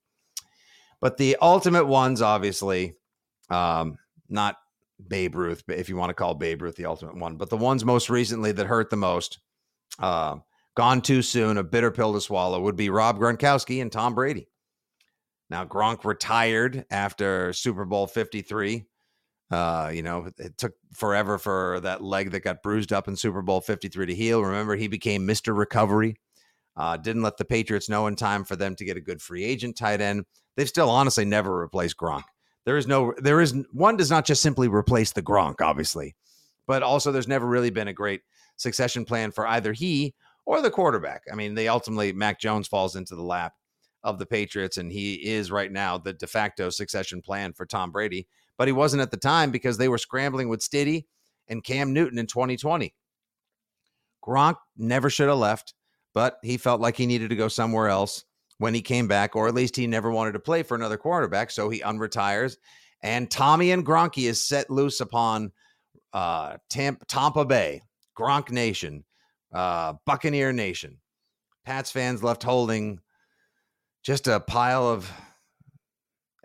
But 1.01 1.17
the 1.17 1.35
ultimate 1.41 1.85
ones, 1.85 2.21
obviously, 2.21 2.93
um, 3.49 3.97
not 4.29 4.57
Babe 5.07 5.35
Ruth, 5.35 5.63
if 5.67 5.89
you 5.89 5.97
want 5.97 6.11
to 6.11 6.13
call 6.13 6.35
Babe 6.35 6.61
Ruth 6.61 6.75
the 6.75 6.85
ultimate 6.85 7.17
one. 7.17 7.37
But 7.37 7.49
the 7.49 7.57
ones 7.57 7.83
most 7.83 8.09
recently 8.09 8.51
that 8.51 8.67
hurt 8.67 8.89
the 8.89 8.95
most, 8.95 9.39
uh, 9.99 10.37
gone 10.75 11.01
too 11.01 11.21
soon, 11.21 11.57
a 11.57 11.63
bitter 11.63 11.91
pill 11.91 12.13
to 12.13 12.21
swallow, 12.21 12.61
would 12.61 12.75
be 12.75 12.89
Rob 12.89 13.19
Gronkowski 13.19 13.81
and 13.81 13.91
Tom 13.91 14.15
Brady. 14.15 14.47
Now, 15.49 15.65
Gronk 15.65 16.03
retired 16.03 16.85
after 16.89 17.53
Super 17.53 17.85
Bowl 17.85 18.07
53. 18.07 18.85
Uh, 19.51 19.91
you 19.93 20.01
know, 20.01 20.29
it 20.39 20.57
took 20.57 20.73
forever 20.95 21.37
for 21.37 21.79
that 21.81 22.01
leg 22.01 22.31
that 22.31 22.39
got 22.39 22.63
bruised 22.63 22.91
up 22.91 23.07
in 23.07 23.15
Super 23.15 23.43
Bowl 23.43 23.61
53 23.61 24.07
to 24.07 24.15
heal. 24.15 24.43
Remember, 24.43 24.75
he 24.75 24.87
became 24.87 25.27
Mr. 25.27 25.55
Recovery. 25.55 26.15
Uh, 26.75 26.97
didn't 26.97 27.21
let 27.21 27.37
the 27.37 27.45
Patriots 27.45 27.87
know 27.87 28.07
in 28.07 28.15
time 28.15 28.43
for 28.43 28.55
them 28.55 28.75
to 28.75 28.85
get 28.85 28.97
a 28.97 29.01
good 29.01 29.21
free 29.21 29.43
agent 29.43 29.77
tight 29.77 30.01
end. 30.01 30.25
They've 30.57 30.67
still 30.67 30.89
honestly 30.89 31.25
never 31.25 31.55
replaced 31.55 31.97
Gronk. 31.97 32.23
There 32.65 32.77
is 32.77 32.87
no, 32.87 33.13
there 33.17 33.41
is 33.41 33.53
one 33.71 33.97
does 33.97 34.09
not 34.09 34.25
just 34.25 34.41
simply 34.41 34.69
replace 34.69 35.11
the 35.11 35.21
Gronk, 35.21 35.61
obviously, 35.61 36.15
but 36.65 36.81
also 36.81 37.11
there's 37.11 37.27
never 37.27 37.45
really 37.45 37.69
been 37.69 37.89
a 37.89 37.93
great 37.93 38.21
succession 38.57 39.05
plan 39.05 39.31
for 39.31 39.47
either 39.47 39.73
he 39.73 40.13
or 40.45 40.61
the 40.61 40.71
quarterback. 40.71 41.23
I 41.31 41.35
mean, 41.35 41.55
they 41.55 41.67
ultimately, 41.67 42.13
Mac 42.13 42.39
Jones 42.39 42.67
falls 42.67 42.95
into 42.95 43.15
the 43.15 43.23
lap 43.23 43.53
of 44.03 44.19
the 44.19 44.25
Patriots, 44.25 44.77
and 44.77 44.91
he 44.91 45.13
is 45.13 45.51
right 45.51 45.71
now 45.71 45.97
the 45.97 46.13
de 46.13 46.27
facto 46.27 46.69
succession 46.69 47.21
plan 47.21 47.53
for 47.53 47.65
Tom 47.65 47.91
Brady, 47.91 48.27
but 48.57 48.67
he 48.67 48.73
wasn't 48.73 49.01
at 49.01 49.11
the 49.11 49.17
time 49.17 49.51
because 49.51 49.77
they 49.77 49.87
were 49.87 49.97
scrambling 49.97 50.49
with 50.49 50.61
Stiddy 50.61 51.05
and 51.47 51.63
Cam 51.63 51.93
Newton 51.93 52.19
in 52.19 52.27
2020. 52.27 52.93
Gronk 54.25 54.55
never 54.77 55.09
should 55.09 55.29
have 55.29 55.37
left, 55.37 55.73
but 56.13 56.37
he 56.43 56.57
felt 56.57 56.81
like 56.81 56.97
he 56.97 57.05
needed 57.05 57.29
to 57.29 57.35
go 57.35 57.47
somewhere 57.47 57.89
else 57.89 58.25
when 58.57 58.73
he 58.73 58.81
came 58.81 59.07
back, 59.07 59.35
or 59.35 59.47
at 59.47 59.55
least 59.55 59.75
he 59.75 59.87
never 59.87 60.11
wanted 60.11 60.33
to 60.33 60.39
play 60.39 60.63
for 60.63 60.75
another 60.75 60.97
quarterback. 60.97 61.51
So 61.51 61.69
he 61.69 61.79
unretires. 61.79 62.57
And 63.01 63.29
Tommy 63.29 63.71
and 63.71 63.85
Gronky 63.85 64.29
is 64.29 64.45
set 64.45 64.69
loose 64.69 65.01
upon 65.01 65.51
uh, 66.13 66.57
Tampa, 66.69 67.05
Tampa 67.05 67.43
Bay, 67.43 67.81
Gronk 68.17 68.51
Nation, 68.51 69.03
uh, 69.53 69.93
Buccaneer 70.05 70.53
Nation. 70.53 70.97
Pats 71.65 71.91
fans 71.91 72.23
left 72.23 72.43
holding 72.43 72.99
just 74.03 74.27
a 74.27 74.39
pile 74.39 74.87
of 74.87 75.09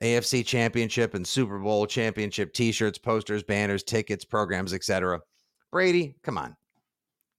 AFC 0.02 0.46
championship 0.46 1.14
and 1.14 1.26
Super 1.26 1.58
Bowl 1.58 1.86
championship 1.86 2.52
t-shirts, 2.52 2.98
posters, 2.98 3.42
banners, 3.42 3.82
tickets, 3.82 4.24
programs, 4.24 4.72
etc. 4.72 5.20
Brady, 5.72 6.14
come 6.22 6.38
on. 6.38 6.56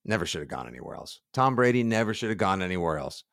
Never 0.06 0.26
should 0.26 0.42
have 0.42 0.50
gone 0.50 0.68
anywhere 0.68 0.96
else. 0.96 1.22
Tom 1.34 1.56
Brady 1.56 1.84
never 1.84 2.14
should 2.14 2.30
have 2.30 2.38
gone 2.38 2.62
anywhere 2.62 2.98
else. 2.98 3.24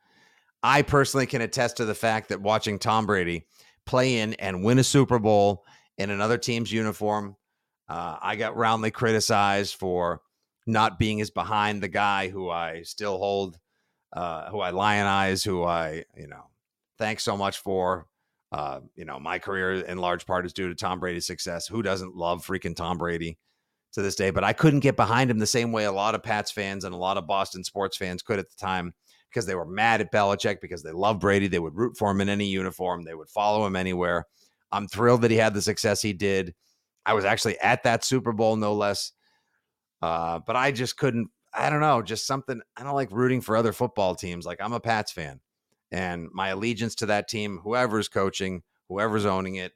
I 0.62 0.82
personally 0.82 1.26
can 1.26 1.42
attest 1.42 1.76
to 1.78 1.84
the 1.84 1.94
fact 1.94 2.28
that 2.28 2.40
watching 2.40 2.78
Tom 2.78 3.06
Brady 3.06 3.46
play 3.84 4.18
in 4.18 4.34
and 4.34 4.64
win 4.64 4.78
a 4.78 4.84
Super 4.84 5.18
Bowl 5.18 5.64
in 5.98 6.10
another 6.10 6.38
team's 6.38 6.72
uniform, 6.72 7.36
uh, 7.88 8.16
I 8.20 8.36
got 8.36 8.56
roundly 8.56 8.90
criticized 8.90 9.74
for 9.76 10.20
not 10.66 10.98
being 10.98 11.20
as 11.20 11.30
behind 11.30 11.82
the 11.82 11.88
guy 11.88 12.28
who 12.28 12.50
I 12.50 12.82
still 12.82 13.18
hold, 13.18 13.58
uh, 14.12 14.50
who 14.50 14.60
I 14.60 14.70
lionize, 14.70 15.44
who 15.44 15.64
I, 15.64 16.04
you 16.16 16.26
know, 16.26 16.50
thanks 16.98 17.22
so 17.22 17.36
much 17.36 17.58
for. 17.58 18.06
Uh, 18.52 18.80
you 18.94 19.04
know, 19.04 19.18
my 19.18 19.38
career 19.38 19.72
in 19.74 19.98
large 19.98 20.24
part 20.24 20.46
is 20.46 20.52
due 20.52 20.68
to 20.68 20.74
Tom 20.74 21.00
Brady's 21.00 21.26
success. 21.26 21.66
Who 21.66 21.82
doesn't 21.82 22.16
love 22.16 22.46
freaking 22.46 22.76
Tom 22.76 22.96
Brady 22.96 23.38
to 23.92 24.02
this 24.02 24.14
day? 24.14 24.30
But 24.30 24.44
I 24.44 24.52
couldn't 24.52 24.80
get 24.80 24.96
behind 24.96 25.30
him 25.30 25.38
the 25.38 25.46
same 25.46 25.72
way 25.72 25.84
a 25.84 25.92
lot 25.92 26.14
of 26.14 26.22
Pats 26.22 26.50
fans 26.52 26.84
and 26.84 26.94
a 26.94 26.98
lot 26.98 27.16
of 27.16 27.26
Boston 27.26 27.64
sports 27.64 27.96
fans 27.96 28.22
could 28.22 28.38
at 28.38 28.48
the 28.48 28.56
time 28.56 28.94
because 29.30 29.46
they 29.46 29.54
were 29.54 29.66
mad 29.66 30.00
at 30.00 30.12
Belichick 30.12 30.60
because 30.60 30.82
they 30.82 30.92
love 30.92 31.20
Brady. 31.20 31.48
They 31.48 31.58
would 31.58 31.76
root 31.76 31.96
for 31.98 32.10
him 32.10 32.20
in 32.20 32.28
any 32.28 32.46
uniform. 32.46 33.02
They 33.02 33.14
would 33.14 33.28
follow 33.28 33.66
him 33.66 33.76
anywhere. 33.76 34.24
I'm 34.72 34.88
thrilled 34.88 35.22
that 35.22 35.30
he 35.30 35.36
had 35.36 35.52
the 35.52 35.60
success 35.60 36.00
he 36.00 36.12
did. 36.12 36.54
I 37.04 37.12
was 37.12 37.24
actually 37.24 37.58
at 37.58 37.82
that 37.82 38.04
Super 38.04 38.32
Bowl, 38.32 38.56
no 38.56 38.74
less. 38.74 39.12
Uh, 40.02 40.40
but 40.46 40.56
I 40.56 40.72
just 40.72 40.96
couldn't. 40.96 41.28
I 41.54 41.70
don't 41.70 41.80
know, 41.80 42.02
just 42.02 42.26
something. 42.26 42.60
I 42.76 42.82
don't 42.82 42.94
like 42.94 43.10
rooting 43.10 43.40
for 43.40 43.56
other 43.56 43.72
football 43.72 44.14
teams. 44.14 44.44
Like 44.44 44.60
I'm 44.60 44.72
a 44.72 44.80
Pats 44.80 45.12
fan, 45.12 45.40
and 45.90 46.28
my 46.32 46.48
allegiance 46.48 46.94
to 46.96 47.06
that 47.06 47.28
team, 47.28 47.60
whoever's 47.62 48.08
coaching, 48.08 48.62
whoever's 48.88 49.24
owning 49.24 49.56
it, 49.56 49.72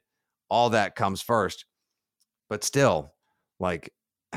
all 0.49 0.69
that 0.71 0.95
comes 0.95 1.21
first. 1.21 1.65
But 2.49 2.63
still, 2.63 3.13
like 3.59 3.91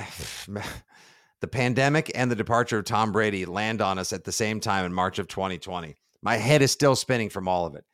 the 1.40 1.48
pandemic 1.50 2.10
and 2.14 2.30
the 2.30 2.36
departure 2.36 2.78
of 2.78 2.84
Tom 2.84 3.12
Brady 3.12 3.44
land 3.44 3.82
on 3.82 3.98
us 3.98 4.12
at 4.12 4.24
the 4.24 4.32
same 4.32 4.60
time 4.60 4.84
in 4.84 4.94
March 4.94 5.18
of 5.18 5.28
2020. 5.28 5.96
My 6.22 6.36
head 6.36 6.62
is 6.62 6.70
still 6.70 6.96
spinning 6.96 7.28
from 7.28 7.48
all 7.48 7.66
of 7.66 7.74
it. 7.74 7.84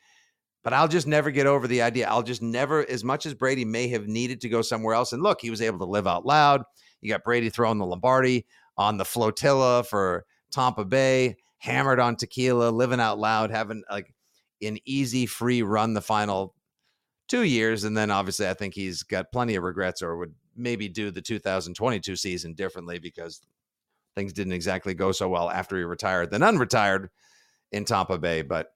But 0.62 0.74
I'll 0.74 0.88
just 0.88 1.06
never 1.06 1.30
get 1.30 1.46
over 1.46 1.66
the 1.66 1.82
idea. 1.82 2.08
I'll 2.08 2.22
just 2.22 2.42
never, 2.42 2.88
as 2.88 3.02
much 3.02 3.24
as 3.24 3.32
Brady 3.32 3.64
may 3.64 3.88
have 3.88 4.06
needed 4.06 4.42
to 4.42 4.48
go 4.48 4.60
somewhere 4.60 4.94
else. 4.94 5.12
And 5.12 5.22
look, 5.22 5.40
he 5.40 5.50
was 5.50 5.62
able 5.62 5.78
to 5.78 5.86
live 5.86 6.06
out 6.06 6.26
loud. 6.26 6.62
You 7.00 7.10
got 7.10 7.24
Brady 7.24 7.50
throwing 7.50 7.78
the 7.78 7.86
Lombardi 7.86 8.46
on 8.76 8.96
the 8.96 9.04
flotilla 9.04 9.84
for 9.84 10.24
Tampa 10.50 10.84
Bay, 10.84 11.36
hammered 11.58 12.00
on 12.00 12.16
tequila, 12.16 12.70
living 12.70 13.00
out 13.00 13.18
loud, 13.18 13.50
having 13.50 13.82
like 13.90 14.14
an 14.62 14.78
easy, 14.84 15.26
free 15.26 15.62
run 15.62 15.94
the 15.94 16.00
final 16.00 16.54
two 17.28 17.42
years. 17.42 17.84
And 17.84 17.96
then 17.96 18.10
obviously, 18.10 18.48
I 18.48 18.54
think 18.54 18.74
he's 18.74 19.02
got 19.02 19.32
plenty 19.32 19.54
of 19.54 19.62
regrets 19.62 20.02
or 20.02 20.16
would 20.16 20.34
maybe 20.56 20.88
do 20.88 21.10
the 21.10 21.22
2022 21.22 22.16
season 22.16 22.54
differently 22.54 22.98
because 22.98 23.40
things 24.14 24.32
didn't 24.32 24.52
exactly 24.52 24.94
go 24.94 25.12
so 25.12 25.28
well 25.28 25.48
after 25.48 25.76
he 25.76 25.84
retired 25.84 26.30
than 26.30 26.42
unretired 26.42 27.08
in 27.72 27.84
Tampa 27.84 28.18
Bay. 28.18 28.42
But 28.42 28.74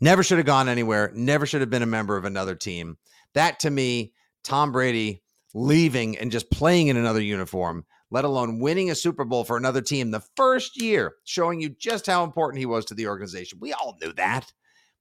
never 0.00 0.22
should 0.22 0.38
have 0.38 0.46
gone 0.46 0.68
anywhere, 0.68 1.12
never 1.14 1.46
should 1.46 1.60
have 1.60 1.70
been 1.70 1.82
a 1.82 1.86
member 1.86 2.16
of 2.16 2.24
another 2.24 2.54
team. 2.54 2.98
That 3.34 3.60
to 3.60 3.70
me, 3.70 4.12
Tom 4.42 4.72
Brady 4.72 5.22
leaving 5.54 6.18
and 6.18 6.30
just 6.30 6.50
playing 6.50 6.88
in 6.88 6.96
another 6.96 7.20
uniform, 7.20 7.84
let 8.10 8.24
alone 8.24 8.60
winning 8.60 8.90
a 8.90 8.94
Super 8.94 9.24
Bowl 9.24 9.44
for 9.44 9.56
another 9.56 9.80
team 9.80 10.10
the 10.10 10.22
first 10.36 10.80
year, 10.80 11.14
showing 11.24 11.60
you 11.60 11.70
just 11.70 12.06
how 12.06 12.24
important 12.24 12.58
he 12.58 12.66
was 12.66 12.84
to 12.86 12.94
the 12.94 13.06
organization. 13.08 13.58
We 13.60 13.72
all 13.72 13.96
knew 14.00 14.12
that. 14.14 14.52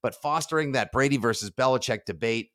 But 0.01 0.15
fostering 0.15 0.71
that 0.73 0.91
Brady 0.91 1.17
versus 1.17 1.51
Belichick 1.51 2.05
debate 2.05 2.51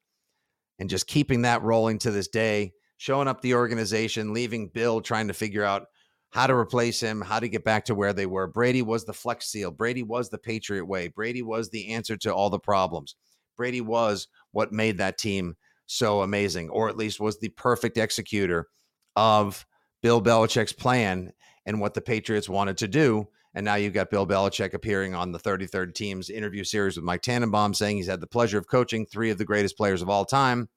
and 0.79 0.89
just 0.89 1.07
keeping 1.07 1.43
that 1.43 1.63
rolling 1.63 1.99
to 1.99 2.11
this 2.11 2.29
day, 2.29 2.73
showing 2.97 3.29
up 3.29 3.43
the 3.43 3.55
organization, 3.55 4.33
leaving 4.33 4.69
Bill 4.69 5.01
trying 5.01 5.29
to 5.29 5.35
figure 5.35 5.65
out 5.65 5.87
how 6.31 6.47
to 6.47 6.55
replace 6.55 7.01
him, 7.01 7.21
how 7.21 7.39
to 7.39 7.49
get 7.49 7.65
back 7.65 7.85
to 7.85 7.95
where 7.95 8.13
they 8.13 8.27
were. 8.27 8.47
Brady 8.47 8.83
was 8.83 9.05
the 9.05 9.13
flex 9.13 9.47
seal. 9.47 9.71
Brady 9.71 10.03
was 10.03 10.31
the 10.31 10.39
Patriot 10.39 10.87
way. 10.87 11.09
Brady 11.09 11.43
was 11.43 11.69
the 11.71 11.91
answer 11.93 12.17
to 12.17 12.35
all 12.35 12.51
the 12.51 12.59
problems. 12.59 13.15
Brady 13.57 13.81
was 13.81 14.27
what 14.51 14.73
made 14.73 14.99
that 14.99 15.19
team 15.19 15.55
so 15.87 16.23
amazing, 16.23 16.70
or 16.70 16.88
at 16.88 16.97
least 16.97 17.20
was 17.20 17.38
the 17.38 17.51
perfect 17.51 17.99
executor 17.99 18.68
of 19.16 19.66
Bill 20.03 20.23
Belichick's 20.23 20.73
plan 20.73 21.33
and 21.66 21.81
what 21.81 21.94
the 21.94 22.01
Patriots 22.01 22.49
wanted 22.49 22.79
to 22.79 22.88
do. 22.88 23.29
And 23.55 23.64
now 23.64 23.77
you've 23.77 23.94
got 23.94 24.11
Bill 24.11 24.27
Belichick 24.27 24.75
appearing 24.75 25.14
on 25.14 25.31
the 25.31 25.38
33rd 25.38 25.94
team's 25.94 26.29
interview 26.29 26.64
series 26.64 26.97
with 26.97 27.05
Mike 27.05 27.23
Tannenbaum, 27.23 27.75
saying 27.75 27.97
he's 27.97 28.09
had 28.09 28.20
the 28.20 28.27
pleasure 28.27 28.59
of 28.59 28.66
coaching 28.66 29.07
three 29.07 29.31
of 29.31 29.38
the 29.38 29.44
greatest 29.44 29.77
players 29.77 30.03
of 30.03 30.11
all 30.11 30.25
time 30.25 30.68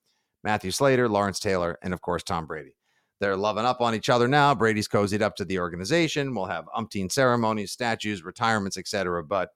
Matthew 0.44 0.72
Slater, 0.72 1.10
Lawrence 1.10 1.40
Taylor, 1.40 1.78
and 1.82 1.94
of 1.94 2.02
course, 2.02 2.24
Tom 2.24 2.46
Brady. 2.46 2.76
They're 3.20 3.36
loving 3.36 3.66
up 3.66 3.82
on 3.82 3.96
each 3.96 4.10
other 4.10 4.28
now. 4.28 4.54
Brady's 4.54 4.88
cozied 4.88 5.22
up 5.22 5.36
to 5.38 5.46
the 5.46 5.60
organization. 5.60 6.36
We'll 6.36 6.46
have 6.46 6.66
umpteen 6.78 7.12
ceremonies, 7.12 7.72
statues, 7.72 8.24
retirements, 8.24 8.78
etc. 8.78 9.24
But 9.24 9.50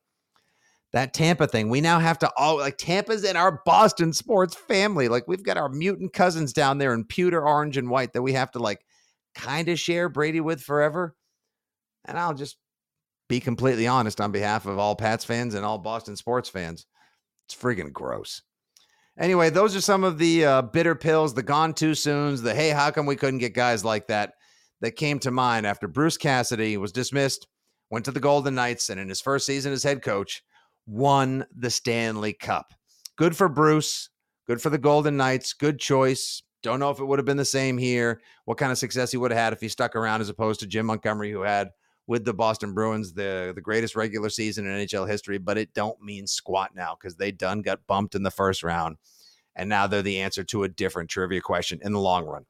that 0.94 1.14
Tampa 1.14 1.48
thing, 1.48 1.70
we 1.70 1.82
now 1.82 2.00
have 2.00 2.20
to 2.20 2.32
all 2.36 2.58
like 2.58 2.78
Tampa's 2.78 3.24
in 3.24 3.36
our 3.36 3.62
Boston 3.66 4.14
sports 4.14 4.56
family. 4.56 5.08
Like 5.08 5.28
we've 5.28 5.44
got 5.44 5.58
our 5.58 5.70
mutant 5.70 6.14
cousins 6.14 6.54
down 6.54 6.78
there 6.78 6.94
in 6.94 7.06
pewter 7.06 7.46
orange 7.46 7.78
and 7.78 7.90
white 7.90 8.14
that 8.14 8.22
we 8.22 8.34
have 8.34 8.52
to 8.52 8.60
like 8.60 8.86
kind 9.34 9.70
of 9.70 9.80
share 9.80 10.10
Brady 10.10 10.42
with 10.42 10.62
forever. 10.62 11.16
And 12.06 12.18
I'll 12.18 12.34
just 12.34 12.58
be 13.30 13.40
completely 13.40 13.88
honest 13.88 14.20
on 14.20 14.32
behalf 14.32 14.66
of 14.66 14.78
all 14.78 14.96
Pats 14.96 15.24
fans 15.24 15.54
and 15.54 15.64
all 15.64 15.78
Boston 15.78 16.18
sports 16.18 16.50
fans. 16.50 16.86
It's 17.48 17.56
friggin' 17.56 17.94
gross. 17.94 18.42
Anyway, 19.18 19.50
those 19.50 19.76
are 19.76 19.82
some 19.82 20.04
of 20.04 20.18
the 20.18 20.46
uh, 20.46 20.62
bitter 20.62 20.96
pills, 20.96 21.34
the 21.34 21.44
gone 21.44 21.74
too 21.74 21.94
soons, 21.94 22.42
the 22.42 22.54
hey, 22.54 22.70
how 22.70 22.92
come 22.92 23.06
we 23.06 23.16
couldn't 23.16 23.40
get 23.40 23.54
guys 23.54 23.86
like 23.86 24.08
that 24.08 24.34
that 24.82 24.96
came 24.96 25.20
to 25.20 25.32
mind 25.32 25.66
after 25.66 25.88
Bruce 25.88 26.18
Cassidy 26.18 26.76
was 26.78 26.92
dismissed, 26.92 27.48
went 27.90 28.06
to 28.06 28.12
the 28.12 28.20
Golden 28.20 28.56
Knights, 28.56 28.90
and 28.90 29.00
in 29.00 29.10
his 29.10 29.22
first 29.22 29.46
season 29.46 29.74
as 29.74 29.84
head 29.84 30.02
coach, 30.02 30.44
won 30.86 31.46
the 31.56 31.70
Stanley 31.70 32.34
Cup. 32.34 32.74
Good 33.16 33.36
for 33.36 33.50
Bruce. 33.50 34.10
Good 34.48 34.62
for 34.62 34.70
the 34.70 34.78
Golden 34.78 35.18
Knights. 35.18 35.54
Good 35.54 35.80
choice. 35.80 36.42
Don't 36.64 36.80
know 36.80 36.92
if 36.92 37.00
it 37.00 37.06
would 37.06 37.20
have 37.20 37.26
been 37.26 37.38
the 37.38 37.46
same 37.46 37.78
here. 37.78 38.22
What 38.46 38.58
kind 38.58 38.72
of 38.72 38.78
success 38.78 39.12
he 39.12 39.18
would 39.18 39.32
have 39.32 39.40
had 39.40 39.54
if 39.54 39.62
he 39.62 39.68
stuck 39.68 39.96
around 39.96 40.22
as 40.22 40.30
opposed 40.30 40.60
to 40.60 40.68
Jim 40.68 40.86
Montgomery, 40.86 41.32
who 41.32 41.42
had 41.42 41.70
with 42.08 42.26
the 42.26 42.34
Boston 42.34 42.74
Bruins 42.74 43.14
the 43.14 43.52
the 43.56 43.62
greatest 43.62 43.96
regular 43.96 44.30
season 44.30 44.66
in 44.66 44.86
NHL 44.86 45.08
history. 45.08 45.38
But 45.38 45.58
it 45.58 45.74
don't 45.74 46.02
mean 46.02 46.28
squat 46.28 46.72
now 46.76 46.96
because 47.00 47.16
they 47.16 47.32
done 47.32 47.62
got 47.62 47.88
bumped 47.88 48.16
in 48.16 48.24
the 48.24 48.32
first 48.32 48.64
round, 48.64 48.98
and 49.56 49.70
now 49.70 49.88
they're 49.88 50.02
the 50.02 50.20
answer 50.20 50.44
to 50.46 50.64
a 50.64 50.70
different 50.70 51.10
trivia 51.10 51.42
question 51.42 51.80
in 51.84 51.94
the 51.94 52.00
long 52.00 52.26
run. 52.26 52.46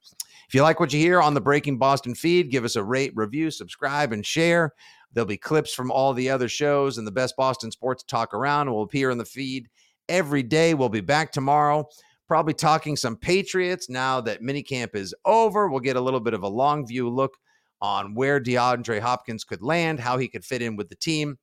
If 0.48 0.56
you 0.56 0.64
like 0.64 0.80
what 0.80 0.92
you 0.92 1.00
hear 1.00 1.22
on 1.22 1.34
the 1.34 1.42
Breaking 1.42 1.78
Boston 1.78 2.16
feed, 2.16 2.52
give 2.52 2.66
us 2.66 2.76
a 2.76 2.84
rate, 2.84 3.14
review, 3.16 3.52
subscribe, 3.52 4.12
and 4.12 4.26
share. 4.26 4.74
There'll 5.14 5.28
be 5.28 5.38
clips 5.38 5.74
from 5.74 5.92
all 5.92 6.14
the 6.14 6.30
other 6.30 6.48
shows 6.48 6.98
and 6.98 7.06
the 7.06 7.12
best 7.12 7.36
Boston 7.36 7.72
sports 7.72 8.04
talk 8.04 8.34
around 8.34 8.72
will 8.72 8.84
appear 8.84 9.12
in 9.12 9.18
the 9.18 9.26
feed 9.26 9.68
every 10.08 10.44
day. 10.44 10.74
We'll 10.74 10.90
be 10.90 11.02
back 11.02 11.32
tomorrow, 11.32 11.88
probably 12.28 12.54
talking 12.54 12.96
some 12.96 13.18
Patriots 13.18 13.90
now 13.90 14.22
that 14.22 14.42
minicamp 14.42 14.96
is 14.96 15.14
over. 15.26 15.68
We'll 15.68 15.82
get 15.82 15.98
a 15.98 16.02
little 16.02 16.20
bit 16.22 16.34
of 16.34 16.44
a 16.44 16.48
long 16.48 16.88
view 16.88 17.10
look 17.10 17.38
on 17.82 18.14
where 18.14 18.40
DeAndre 18.40 19.00
Hopkins 19.00 19.44
could 19.44 19.62
land, 19.62 20.00
how 20.00 20.18
he 20.18 20.28
could 20.28 20.46
fit 20.46 20.62
in 20.62 20.76
with 20.76 20.88
the 20.88 20.96
team, 20.96 21.38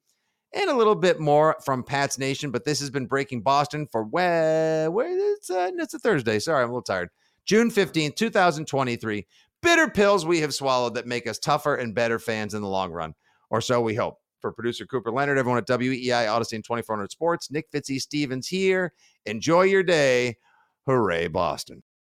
and 0.54 0.70
a 0.70 0.76
little 0.76 0.94
bit 0.94 1.20
more 1.20 1.56
from 1.64 1.82
Pat's 1.82 2.18
Nation. 2.18 2.50
But 2.50 2.64
this 2.64 2.80
has 2.80 2.90
been 2.90 3.06
Breaking 3.06 3.42
Boston 3.42 3.86
for 3.90 4.04
where, 4.04 4.88
it's, 4.88 5.50
uh, 5.50 5.70
it's 5.76 5.94
a 5.94 5.98
Thursday. 5.98 6.38
Sorry, 6.38 6.62
I'm 6.62 6.70
a 6.70 6.72
little 6.72 6.82
tired. 6.82 7.10
June 7.44 7.70
15th, 7.70 8.16
2023. 8.16 9.26
Bitter 9.60 9.88
pills 9.88 10.24
we 10.24 10.40
have 10.40 10.54
swallowed 10.54 10.94
that 10.94 11.06
make 11.06 11.26
us 11.26 11.38
tougher 11.38 11.74
and 11.74 11.94
better 11.94 12.20
fans 12.20 12.54
in 12.54 12.62
the 12.62 12.68
long 12.68 12.92
run 12.92 13.14
or 13.50 13.60
so 13.60 13.80
we 13.80 13.94
hope. 13.94 14.18
For 14.40 14.52
producer 14.52 14.86
Cooper 14.86 15.10
Leonard, 15.10 15.36
everyone 15.36 15.58
at 15.58 15.66
WEEI 15.66 16.26
Audacy 16.26 16.52
and 16.52 16.64
2400 16.64 17.10
Sports, 17.10 17.50
Nick 17.50 17.70
Fitzy 17.72 18.00
Stevens 18.00 18.46
here. 18.46 18.92
Enjoy 19.26 19.62
your 19.62 19.82
day. 19.82 20.36
Hooray, 20.86 21.26
Boston. 21.26 21.82